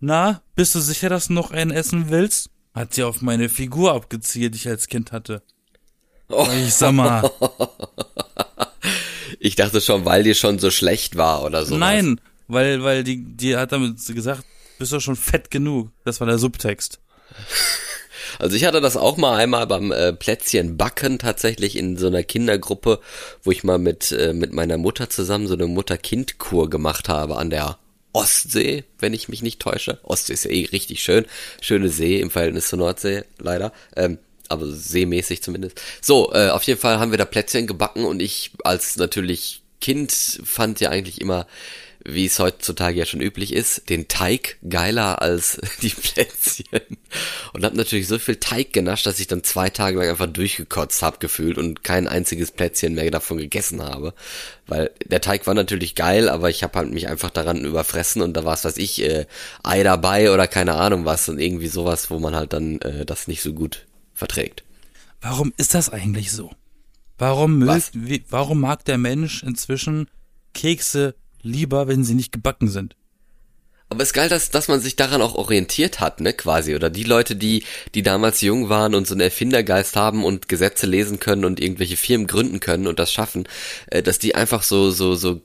[0.00, 2.50] na, bist du sicher, dass du noch einen essen willst?
[2.74, 5.42] Hat sie auf meine Figur abgezielt, die ich als Kind hatte.
[6.28, 6.46] Oh.
[6.66, 7.30] Ich sag mal,
[9.38, 11.76] Ich dachte schon, weil dir schon so schlecht war oder so.
[11.76, 14.44] nein, weil, weil die, die hat damit gesagt,
[14.78, 15.90] bist du schon fett genug.
[16.04, 17.00] Das war der Subtext.
[18.38, 22.22] Also ich hatte das auch mal einmal beim äh, Plätzchen backen tatsächlich in so einer
[22.22, 23.00] Kindergruppe,
[23.42, 27.50] wo ich mal mit äh, mit meiner Mutter zusammen so eine Mutter-Kind-Kur gemacht habe an
[27.50, 27.78] der
[28.12, 29.98] Ostsee, wenn ich mich nicht täusche.
[30.02, 31.26] Ostsee ist ja eh richtig schön,
[31.60, 33.72] schöne See im Verhältnis zur Nordsee leider.
[33.94, 34.18] Ähm,
[34.48, 35.80] aber seemäßig zumindest.
[36.00, 40.12] So, äh, auf jeden Fall haben wir da Plätzchen gebacken und ich als natürlich Kind
[40.12, 41.46] fand ja eigentlich immer,
[42.08, 46.98] wie es heutzutage ja schon üblich ist, den Teig geiler als die Plätzchen.
[47.52, 51.02] Und hab natürlich so viel Teig genascht, dass ich dann zwei Tage lang einfach durchgekotzt
[51.02, 54.14] hab gefühlt und kein einziges Plätzchen mehr davon gegessen habe.
[54.66, 58.34] Weil der Teig war natürlich geil, aber ich habe halt mich einfach daran überfressen und
[58.34, 59.26] da war es, was ich, äh,
[59.62, 63.26] Ei dabei oder keine Ahnung was und irgendwie sowas, wo man halt dann äh, das
[63.26, 64.64] nicht so gut verträgt.
[65.20, 66.52] Warum ist das eigentlich so?
[67.18, 67.92] Warum mögt,
[68.28, 70.08] warum mag der Mensch inzwischen
[70.52, 71.14] Kekse
[71.46, 72.96] lieber, wenn sie nicht gebacken sind?
[73.88, 76.74] Aber es ist geil, dass, dass man sich daran auch orientiert hat, ne, quasi.
[76.74, 77.62] Oder die Leute, die,
[77.94, 81.96] die damals jung waren und so einen Erfindergeist haben und Gesetze lesen können und irgendwelche
[81.96, 83.48] Firmen gründen können und das schaffen,
[83.86, 85.40] äh, dass die einfach so, so, so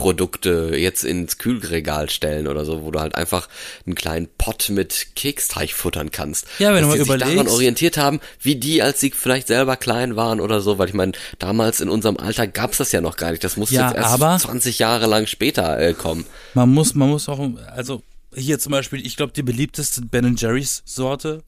[0.00, 3.48] Keksteigprodukte jetzt ins Kühlregal stellen oder so, wo du halt einfach
[3.86, 6.46] einen kleinen Pott mit Keksteig futtern kannst.
[6.58, 9.10] Ja, wenn dass du mal die sich daran überlegst- orientiert haben, wie die, als sie
[9.10, 12.92] vielleicht selber klein waren oder so, weil ich meine, damals in unserem Alter gab's das
[12.92, 13.44] ja noch gar nicht.
[13.44, 16.24] Das musste Ja, jetzt erst aber- 20 Jahre lang später äh, kommen.
[16.54, 17.40] Man muss, man muss auch,
[17.74, 18.02] also
[18.34, 21.42] hier zum Beispiel, ich glaube, die beliebteste Ben Jerry's Sorte,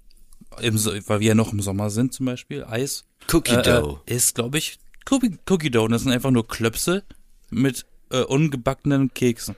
[0.61, 0.75] im,
[1.09, 4.01] weil wir ja noch im Sommer sind zum Beispiel, Eis, Cookie äh, Dough.
[4.07, 4.79] äh, ist, glaube ich,
[5.11, 5.85] Cookie, Cookie Dough.
[5.87, 7.05] Und das sind einfach nur Klöpse
[7.51, 9.57] mit äh, ungebackenen Keksen.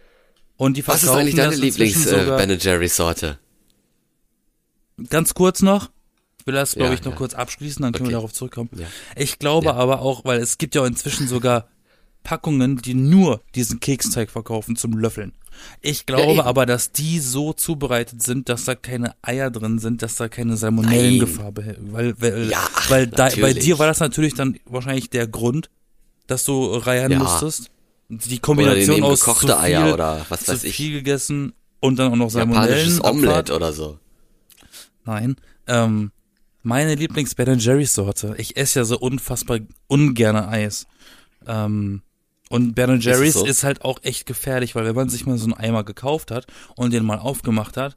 [0.56, 3.38] Und die Was ist eigentlich deine Lieblings äh, Ben Jerry's Sorte?
[5.10, 5.90] Ganz kurz noch.
[6.40, 7.18] Ich will das, glaube Ja, ich, noch ja.
[7.18, 8.12] kurz abschließen, dann können Okay.
[8.12, 8.70] wir darauf zurückkommen.
[8.76, 8.86] Ja.
[9.16, 9.74] Ich glaube Ja.
[9.74, 11.68] aber auch, weil es gibt ja inzwischen sogar
[12.22, 15.32] Packungen, die nur diesen Keksteig verkaufen zum Löffeln.
[15.80, 16.40] Ich glaube eben.
[16.40, 20.56] aber, dass die so zubereitet sind, dass da keine Eier drin sind, dass da keine
[20.56, 21.78] Salmonellengefahr behält.
[21.92, 25.70] Weil, weil, Ja, weil da, bei dir war das natürlich dann wahrscheinlich der Grund,
[26.26, 27.18] dass du reiern Ja.
[27.20, 27.70] musstest.
[28.08, 30.76] Die Kombination aus gekochte zu viel, Eier oder was weiß ich.
[30.76, 32.68] viel gegessen und dann auch noch Salmonellen.
[32.68, 33.98] Japanisches Omelett oder so.
[35.04, 35.36] Nein.
[35.66, 36.12] Ähm,
[36.62, 38.34] meine Lieblings Ben Jerry's Sorte.
[38.38, 40.86] Ich esse ja so unfassbar ungerne Eis.
[41.46, 42.02] Ähm,
[42.50, 43.46] und Ben Jerry's so?
[43.46, 46.46] ist halt auch echt gefährlich, weil wenn man sich mal so einen Eimer gekauft hat
[46.76, 47.96] und den mal aufgemacht hat,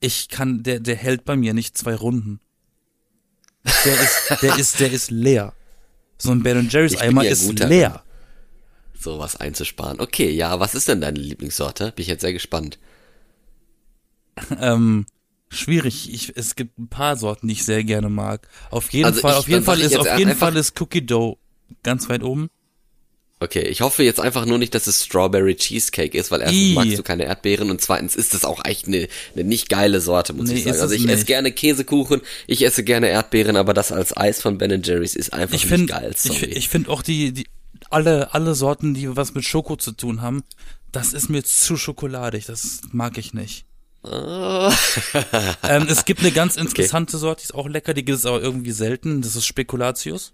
[0.00, 2.40] ich kann, der, der hält bei mir nicht zwei Runden.
[3.84, 5.52] Der ist, der ist, der ist leer.
[6.18, 8.02] So ein Ben Jerry's Eimer ja ist leer.
[9.00, 9.98] Sowas einzusparen.
[10.00, 11.92] Okay, ja, was ist denn deine Lieblingssorte?
[11.96, 12.78] Bin ich jetzt sehr gespannt.
[14.60, 15.06] Ähm,
[15.48, 16.12] schwierig.
[16.12, 18.48] Ich, es gibt ein paar Sorten, die ich sehr gerne mag.
[18.70, 21.04] Auf jeden Also Fall, ich- auf jeden Fall ich ist, auf jeden Fall ist Cookie
[21.04, 21.38] Dough
[21.82, 22.50] ganz weit oben.
[23.42, 26.74] Okay, ich hoffe jetzt einfach nur nicht, dass es Strawberry Cheesecake ist, weil erstens Ih.
[26.74, 30.34] magst du keine Erdbeeren und zweitens ist das auch echt eine, eine nicht geile Sorte,
[30.34, 30.78] muss Nee, ich sagen.
[30.78, 31.26] Also es ich esse nicht.
[31.26, 35.54] gerne Käsekuchen, ich esse gerne Erdbeeren, aber das als Eis von Ben Jerry's ist einfach
[35.54, 36.10] Ich nicht finde, geil.
[36.12, 36.44] ich, Sorry.
[36.52, 37.46] ich finde auch die, die,
[37.90, 40.42] alle, alle Sorten, die was mit Schoko zu tun haben,
[40.92, 42.46] das ist mir zu schokoladig.
[42.46, 43.66] Das mag ich nicht.
[45.62, 48.40] Ähm, es gibt eine ganz interessante Sorte, die ist auch lecker, die gibt es aber
[48.40, 49.20] irgendwie selten.
[49.22, 50.32] Das ist Spekulatius.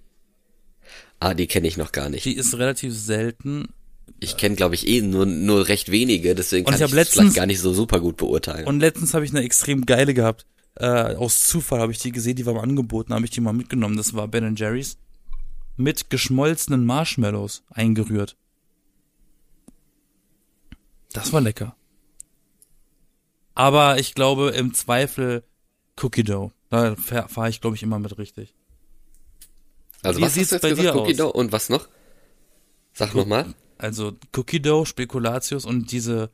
[1.21, 2.25] ah, die kenne ich noch gar nicht.
[2.25, 3.69] Die ist relativ selten.
[4.21, 7.21] Ich kenne, glaube ich, eh nur, nur recht wenige, deswegen Und kann ich ich, letztens-
[7.23, 8.67] vielleicht gar nicht so super gut beurteilen.
[8.67, 10.47] Und letztens habe ich eine extrem geile gehabt.
[10.77, 13.53] Äh, aus Zufall habe ich die gesehen, die war mal angeboten, habe ich die mal
[13.53, 13.97] mitgenommen.
[13.97, 14.97] Das war Ben Jerry's
[15.77, 18.37] mit geschmolzenen Marshmallows eingerührt.
[21.13, 21.77] Das war lecker.
[23.55, 25.43] Aber ich glaube im Zweifel
[26.01, 26.53] Cookie Dough.
[26.69, 28.55] Da fahre ich, glaube ich, immer mit richtig.
[30.03, 30.99] also wie was sieht's hast du bei jetzt dir gesagt?
[30.99, 31.17] Cookie aus?
[31.17, 31.89] Dough und was noch?
[32.93, 33.55] Sag nochmal.
[33.79, 36.31] Also Cookie Dough, Spekulatius und diese,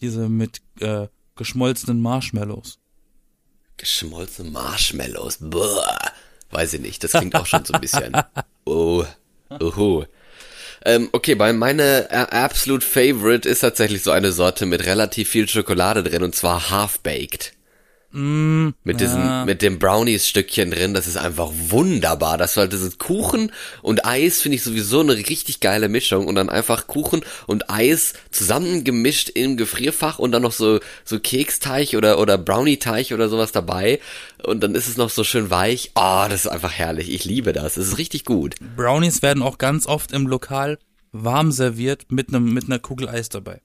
[0.00, 2.78] diese mit äh, geschmolzenen Marshmallows.
[3.76, 5.38] Geschmolzene Marshmallows.
[5.40, 5.98] Boah.
[6.50, 7.02] Weiß ich nicht.
[7.04, 8.16] Das klingt auch schon so ein bisschen.
[8.66, 9.04] Oh.
[9.60, 10.04] Uhu.
[10.84, 15.48] Ähm, okay, bei meine äh, absolute Favorite ist tatsächlich so eine Sorte mit relativ viel
[15.48, 16.70] Schokolade drin und zwar
[18.16, 18.86] Half-Baked.
[18.86, 19.44] mit diesen, ja.
[19.44, 22.38] mit dem Brownies-Stückchen drin, das ist einfach wunderbar.
[22.38, 23.52] Das war dieses Kuchen
[23.82, 28.14] und Eis finde ich sowieso eine richtig geile Mischung und dann einfach Kuchen und Eis
[28.30, 34.00] zusammengemischt im Gefrierfach und dann noch so, so Keksteig oder, oder Brownie-Teig oder sowas dabei
[34.42, 35.90] und dann ist es noch so schön weich.
[35.94, 37.10] Ah, das ist einfach herrlich.
[37.10, 37.74] Ich liebe das.
[37.74, 38.54] Das ist richtig gut.
[38.76, 40.78] Brownies werden auch ganz oft im Lokal
[41.12, 43.60] warm serviert mit einem mit einer Kugel Eis dabei.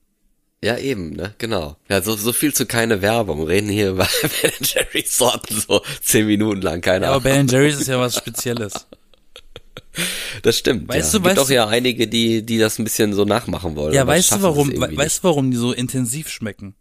[0.64, 1.76] Ja, eben, ne, genau.
[1.90, 3.44] Ja, so, so viel zu keine Werbung.
[3.44, 4.08] Reden hier über
[4.42, 7.24] Ben Jerry's Sorten so zehn Minuten lang, keine Aber Ahnung.
[7.24, 8.74] Ben Jerry's ist ja was Spezielles.
[10.44, 10.88] Das stimmt.
[10.88, 11.20] Weißt ja.
[11.20, 13.94] du, Gibt weißt auch ja einige, die, die das ein bisschen so nachmachen wollen.
[13.94, 14.72] Ja, aber weißt du warum?
[14.72, 16.76] we- Weißt du warum die so intensiv schmecken?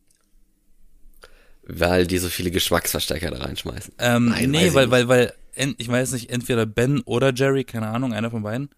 [1.64, 3.95] Weil die so viele Geschmacksverstärker da reinschmeißen.
[3.99, 7.88] Ähm, Nein, nee, weil weil weil en- ich weiß nicht, entweder Ben oder Jerry, keine
[7.88, 8.71] Ahnung, einer von beiden.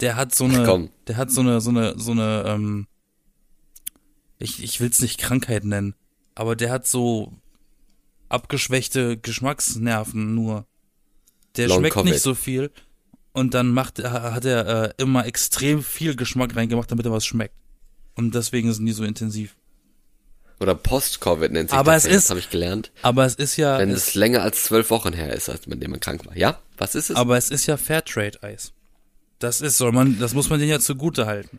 [0.00, 0.90] Der hat so Ach, eine, komm.
[1.08, 2.86] der hat so eine so eine so eine ähm,
[4.40, 5.94] ich ich will's nicht Krankheit nennen,
[6.34, 7.32] aber der hat so
[8.28, 10.66] abgeschwächte Geschmacksnerven nur.
[11.56, 12.12] Der Long schmeckt Covid.
[12.12, 12.70] nicht so viel
[13.32, 17.54] und dann macht hat er äh, immer extrem viel Geschmack reingemacht, damit er was schmeckt.
[18.14, 19.56] Und deswegen sind die so intensiv.
[20.60, 22.04] Oder Post-Covid nennt sich Aber das.
[22.04, 22.92] es ist- Das habe ich gelernt.
[23.02, 25.82] Aber es ist ja Wenn es, es länger als zwölf Wochen her ist, als mit
[25.82, 26.36] dem man krank war.
[26.36, 26.60] Ja?
[26.76, 27.16] Was ist es?
[27.16, 28.72] aber es ist ja Fairtrade Eis.
[29.38, 31.58] Das ist soll man das muss man denen ja zugute halten.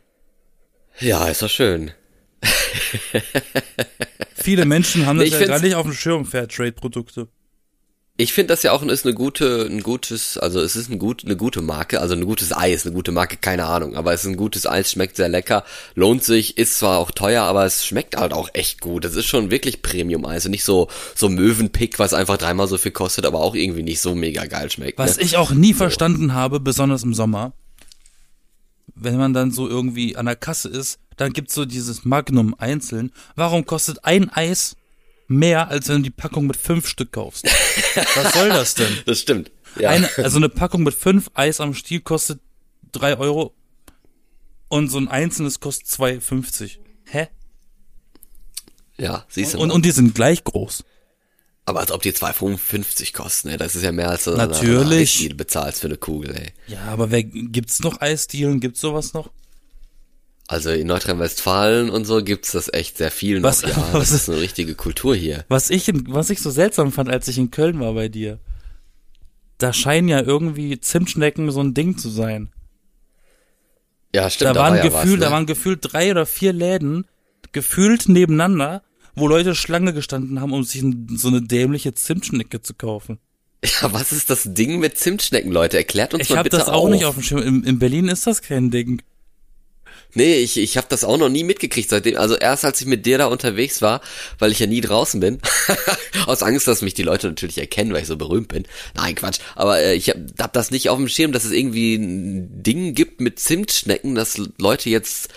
[1.00, 1.92] ja, ist doch schön.
[4.36, 7.28] Viele Menschen haben das Ich ja gar nicht auf dem Schirm, Fairtrade-Produkte.
[8.18, 11.26] Ich finde das ja auch ist eine gute, ein gutes, also es ist ein gut,
[11.26, 14.28] eine gute Marke, also ein gutes Eis, eine gute Marke, keine Ahnung, aber es ist
[14.28, 15.64] ein gutes Eis, schmeckt sehr lecker,
[15.96, 19.06] lohnt sich, ist zwar auch teuer, aber es schmeckt halt auch echt gut.
[19.06, 22.92] Es ist schon wirklich Premium-Eis und nicht so, so Möwenpick, was einfach dreimal so viel
[22.92, 25.00] kostet, aber auch irgendwie nicht so mega geil schmeckt.
[25.00, 25.24] Was ne?
[25.24, 27.54] ich auch nie verstanden habe, besonders im Sommer,
[28.96, 33.12] wenn man dann so irgendwie an der Kasse ist, dann gibt's so dieses Magnum einzeln.
[33.36, 34.76] Warum kostet ein Eis
[35.28, 37.46] mehr, als wenn du die Packung mit fünf Stück kaufst?
[38.16, 38.92] Was soll das denn?
[39.06, 39.52] Das stimmt.
[39.80, 39.90] Ja.
[39.92, 42.42] Eine, also eine Packung mit fünf Eis am Stiel kostet
[42.92, 43.54] drei Euro
[44.68, 46.78] und so ein einzelnes kostet 2,50.
[47.06, 47.28] Hä?
[48.98, 49.76] ja, siehst du Und, mal.
[49.76, 50.84] und die sind gleich groß.
[51.66, 53.58] Aber als ob die 2,55 kosten, ey.
[53.58, 55.28] Das ist ja mehr als du Natürlich.
[55.30, 56.54] du bezahlst für eine Kugel, ey.
[56.68, 58.60] Ja, aber wer, gibt's noch Eisdielen?
[58.60, 59.30] Gibt's sowas noch?
[60.48, 63.50] Also in Nordrhein-Westfalen und so gibt's das echt sehr viel noch.
[63.50, 65.46] Was- ja, was- das ist eine richtige Kultur hier.
[65.50, 68.40] Was ich, in- was ich so seltsam fand, als ich in Köln war bei dir,
[69.60, 72.50] da scheinen ja irgendwie Zimtschnecken so ein Ding zu sein.
[74.14, 74.56] Ja, stimmt.
[74.56, 75.18] Da, waren war ja gefühlt, was, ne?
[75.20, 77.06] da waren gefühlt drei oder vier Läden,
[77.54, 78.82] gefühlt nebeneinander,
[79.16, 80.84] wo Leute Schlange gestanden haben, um sich
[81.16, 83.20] so eine dämliche Zimtschnecke zu kaufen.
[83.64, 85.78] Ja, was ist das Ding mit Zimtschnecken, Leute?
[85.78, 86.90] Erklärt uns Ich mal habe bitte das auch auf.
[86.90, 87.44] nicht auf dem Schirm.
[87.44, 89.02] In, in Berlin ist das kein Ding.
[90.14, 92.18] Nee, ich, ich habe das auch noch nie mitgekriegt seitdem.
[92.18, 94.02] Also erst als ich mit dir da unterwegs war,
[94.40, 95.40] weil ich ja nie draußen bin.
[96.26, 98.66] Aus Angst, dass mich die Leute natürlich erkennen, weil ich so berühmt bin.
[98.94, 99.40] Nein, Quatsch.
[99.56, 102.94] Aber äh, ich habe hab das nicht auf dem Schirm, dass es irgendwie ein Ding
[102.94, 105.30] gibt mit Zimtschnecken, dass Leute jetzt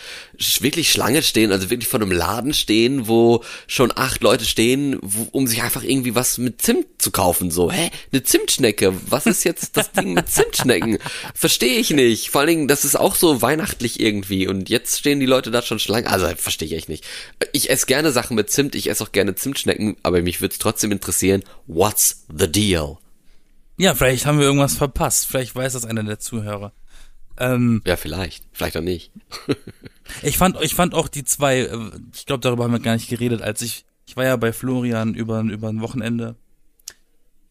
[0.61, 5.29] wirklich Schlange stehen, also wirklich vor einem Laden stehen, wo schon acht Leute stehen, wo,
[5.33, 7.51] um sich einfach irgendwie was mit Zimt zu kaufen.
[7.51, 7.91] So, hä?
[8.13, 8.95] Eine Zimtschnecke?
[9.09, 10.99] Was ist jetzt das Ding mit Zimtschnecken?
[11.35, 12.31] Verstehe ich nicht.
[12.31, 14.47] Vor allen Dingen, das ist auch so weihnachtlich irgendwie.
[14.47, 16.11] Und jetzt stehen die Leute da schon Schlange.
[16.11, 17.05] Also verstehe ich echt nicht.
[17.53, 20.59] Ich esse gerne Sachen mit Zimt, ich esse auch gerne Zimtschnecken, aber mich würde es
[20.59, 22.99] trotzdem interessieren, what's the deal?
[23.77, 25.27] Ja, vielleicht haben wir irgendwas verpasst.
[25.27, 26.73] Vielleicht weiß das einer der Zuhörer.
[27.39, 28.45] Ähm, Ja, vielleicht.
[28.53, 29.13] Vielleicht auch nicht.
[30.23, 33.09] ich fand, ich fand auch die zwei, äh, ich glaube, darüber haben wir gar nicht
[33.09, 36.37] geredet, als ich, ich war ja bei Florian über, über ein Wochenende.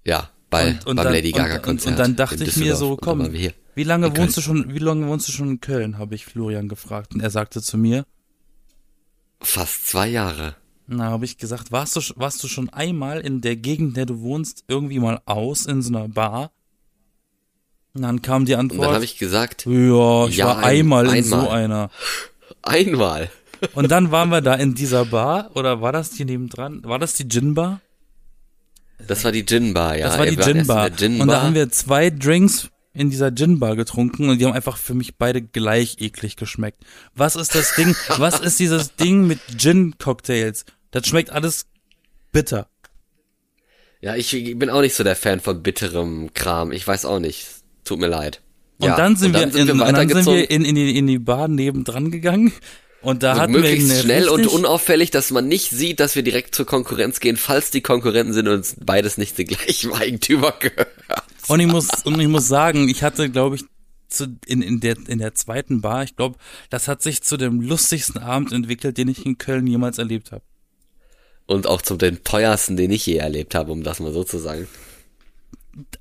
[0.06, 1.92] Ja, bei, Und- und beim dann- Lady und- Gaga und- Konzert.
[1.94, 3.34] und dann dachte ich mir so, Und komm.
[3.76, 6.68] Wie lange wohnst du schon, wie lange wohnst du schon in Köln, habe ich Florian
[6.70, 7.14] gefragt.
[7.16, 8.06] Und er sagte zu mir,
[9.42, 10.56] Fast zwei Jahre.
[10.88, 14.06] na, habe ich gesagt, warst du, warst du schon einmal in der Gegend, in der
[14.06, 16.52] du wohnst, irgendwie mal aus in so einer Bar?
[17.96, 20.64] Und dann kam die Und Antwort, dann habe ich gesagt, ja, ich Ja, war ein-
[20.80, 21.42] einmal in einmal.
[21.42, 21.90] so einer.
[22.64, 23.30] einmal.
[23.76, 26.84] Und dann waren wir da in dieser Bar, oder war das die nebendran?
[26.84, 27.82] War das die Gin Bar?
[29.08, 30.08] Das war die Gin Bar, ja.
[30.08, 30.38] Das war die
[30.68, 34.40] waren Gin in Und da haben wir zwei Drinks in dieser Gin Bar getrunken und
[34.40, 36.84] die haben einfach für mich beide gleich eklig geschmeckt.
[37.14, 37.96] Was ist das Ding?
[38.18, 40.66] was ist dieses Ding mit Gin Cocktails?
[40.92, 41.68] Das schmeckt alles
[42.32, 42.68] bitter.
[44.02, 46.72] Ja, ich bin auch nicht so der Fan von bitterem Kram.
[46.72, 47.48] Ich weiß auch nicht.
[47.84, 48.42] Tut mir leid.
[48.80, 51.08] Und ja, dann sind und wir, in, und dann sind wir in, in, die, in
[51.08, 52.52] die Bar nebendran gegangen
[53.02, 56.24] und da Und hatten möglichst wir schnell und unauffällig, dass man nicht sieht, dass wir
[56.24, 60.54] direkt zur Konkurrenz gehen, falls die Konkurrenten sind und uns beides nicht den gleichen Eigentümer
[60.60, 60.90] gehört.
[61.48, 63.66] und ich muss und ich muss sagen, ich hatte glaube ich
[64.08, 66.38] zu, in, in der in der zweiten Bar, ich glaube,
[66.70, 70.44] das hat sich zu dem lustigsten Abend entwickelt, den ich in Köln jemals erlebt habe.
[71.46, 74.38] Und auch zum den teuersten, den ich je erlebt habe, um das mal so zu
[74.38, 74.68] sagen.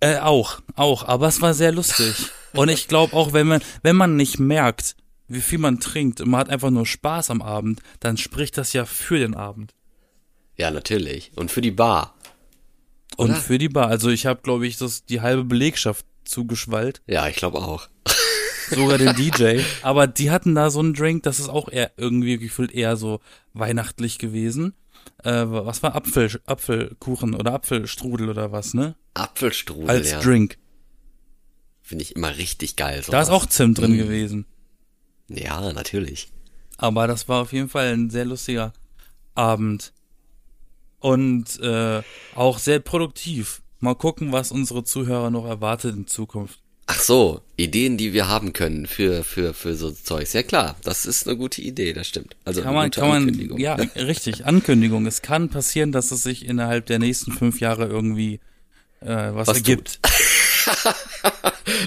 [0.00, 2.30] Äh, auch, auch, aber es war sehr lustig.
[2.52, 4.96] Und ich glaube auch, wenn man, wenn man nicht merkt,
[5.28, 8.72] wie viel man trinkt und man hat einfach nur Spaß am Abend, dann spricht das
[8.74, 9.74] ja für den Abend.
[10.56, 11.32] Ja, natürlich.
[11.36, 12.14] Und für die Bar.
[13.16, 13.40] Und Oder?
[13.40, 13.88] für die Bar.
[13.88, 17.88] Also ich habe, glaube ich, das die halbe Belegschaft zugeschwallt, Ja, ich glaube auch.
[18.70, 19.60] sogar den DJ.
[19.82, 23.20] Aber die hatten da so einen Drink, das ist auch eher irgendwie gefühlt eher so
[23.54, 24.74] weihnachtlich gewesen.
[25.24, 28.96] Äh, was war Apfel, Apfelkuchen oder Apfelstrudel oder was, ne?
[29.14, 30.20] Apfelstrudel, Als ja.
[30.20, 30.58] Drink.
[31.80, 33.02] Finde ich immer richtig geil.
[33.08, 33.30] Da ist sowas.
[33.30, 33.98] auch Zimt drin Mm.
[33.98, 34.46] gewesen.
[35.28, 36.28] Ja, natürlich.
[36.76, 38.72] Aber das war auf jeden Fall ein sehr lustiger
[39.34, 39.92] Abend.
[40.98, 42.02] Und äh,
[42.34, 43.62] auch sehr produktiv.
[43.80, 46.60] Mal gucken, was unsere Zuhörer noch erwartet in Zukunft.
[46.86, 50.32] Ach so, Ideen, die wir haben können für, für, für so Zeugs.
[50.32, 52.36] Ja klar, das ist eine gute Idee, das stimmt.
[52.44, 53.58] Also Kann eine man, kann man, Ankündigung.
[53.58, 55.06] ja, richtig, Ankündigung.
[55.06, 58.40] Es kann passieren, dass es sich innerhalb der nächsten fünf Jahre irgendwie
[59.00, 60.00] äh, was, Was ergibt.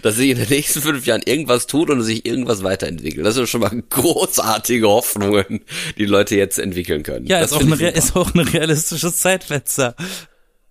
[0.04, 3.26] Dass sich in den nächsten fünf Jahren irgendwas tut und sich irgendwas weiterentwickelt.
[3.26, 5.62] Das sind schon mal großartige Hoffnungen,
[5.98, 7.26] die Leute jetzt entwickeln können.
[7.26, 8.06] Ja, das ist auch, finde ein, ich rea- super.
[8.06, 9.96] ist auch ein realistisches Zeitfenster.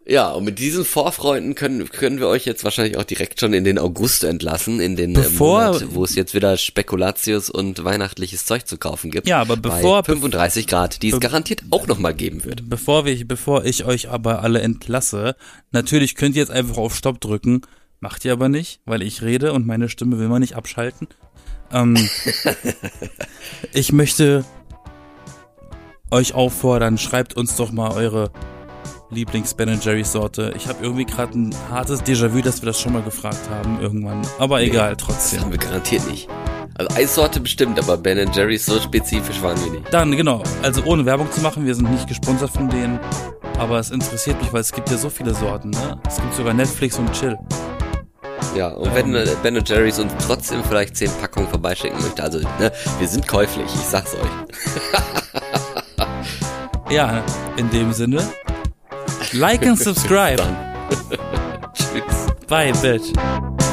[0.06, 3.64] Ja, und mit diesen Vorfreunden können, können wir euch jetzt wahrscheinlich auch direkt schon in
[3.64, 8.44] den August entlassen, in den Bevor- äh, Monat, wo es jetzt wieder Spekulatius und weihnachtliches
[8.44, 9.26] Zeug zu kaufen gibt.
[9.26, 12.68] Ja, aber bevor- Bei 35 Grad, die es garantiert auch nochmal geben wird.
[12.68, 15.36] Bevor, wir, bevor ich euch aber alle entlasse,
[15.72, 17.62] natürlich könnt ihr jetzt einfach auf Stopp drücken,
[18.00, 21.08] macht ihr aber nicht, weil ich rede und meine Stimme will man nicht abschalten.
[21.72, 21.96] Ähm,
[23.72, 24.44] ich möchte
[26.10, 28.30] euch auffordern, schreibt uns doch mal eure
[29.14, 30.52] Lieblings Ben Jerry's Sorte.
[30.56, 34.22] Ich habe irgendwie gerade ein hartes Déjà-vu, dass wir das schon mal gefragt haben irgendwann.
[34.38, 35.40] Aber egal, Das trotzdem.
[35.42, 36.28] haben wir garantiert nicht.
[36.76, 39.92] Also Eissorte bestimmt, aber Ben Jerry's so spezifisch waren wir nicht.
[39.94, 42.98] Dann, genau, also ohne Werbung zu machen, wir sind nicht gesponsert von denen,
[43.58, 46.00] aber es interessiert mich, weil es gibt ja so viele Sorten, ne?
[46.08, 47.38] Es gibt sogar Netflix und Chill.
[48.56, 52.72] Ja, und wenn äh, Ben Jerry's uns trotzdem vielleicht 10 Packungen vorbeischicken möchte, also ne,
[52.98, 54.20] wir sind käuflich, ich sag's euch.
[56.90, 57.22] Ja,
[57.56, 58.22] in dem Sinne,
[59.34, 60.38] like and subscribe.
[62.48, 63.63] Bye, bitch.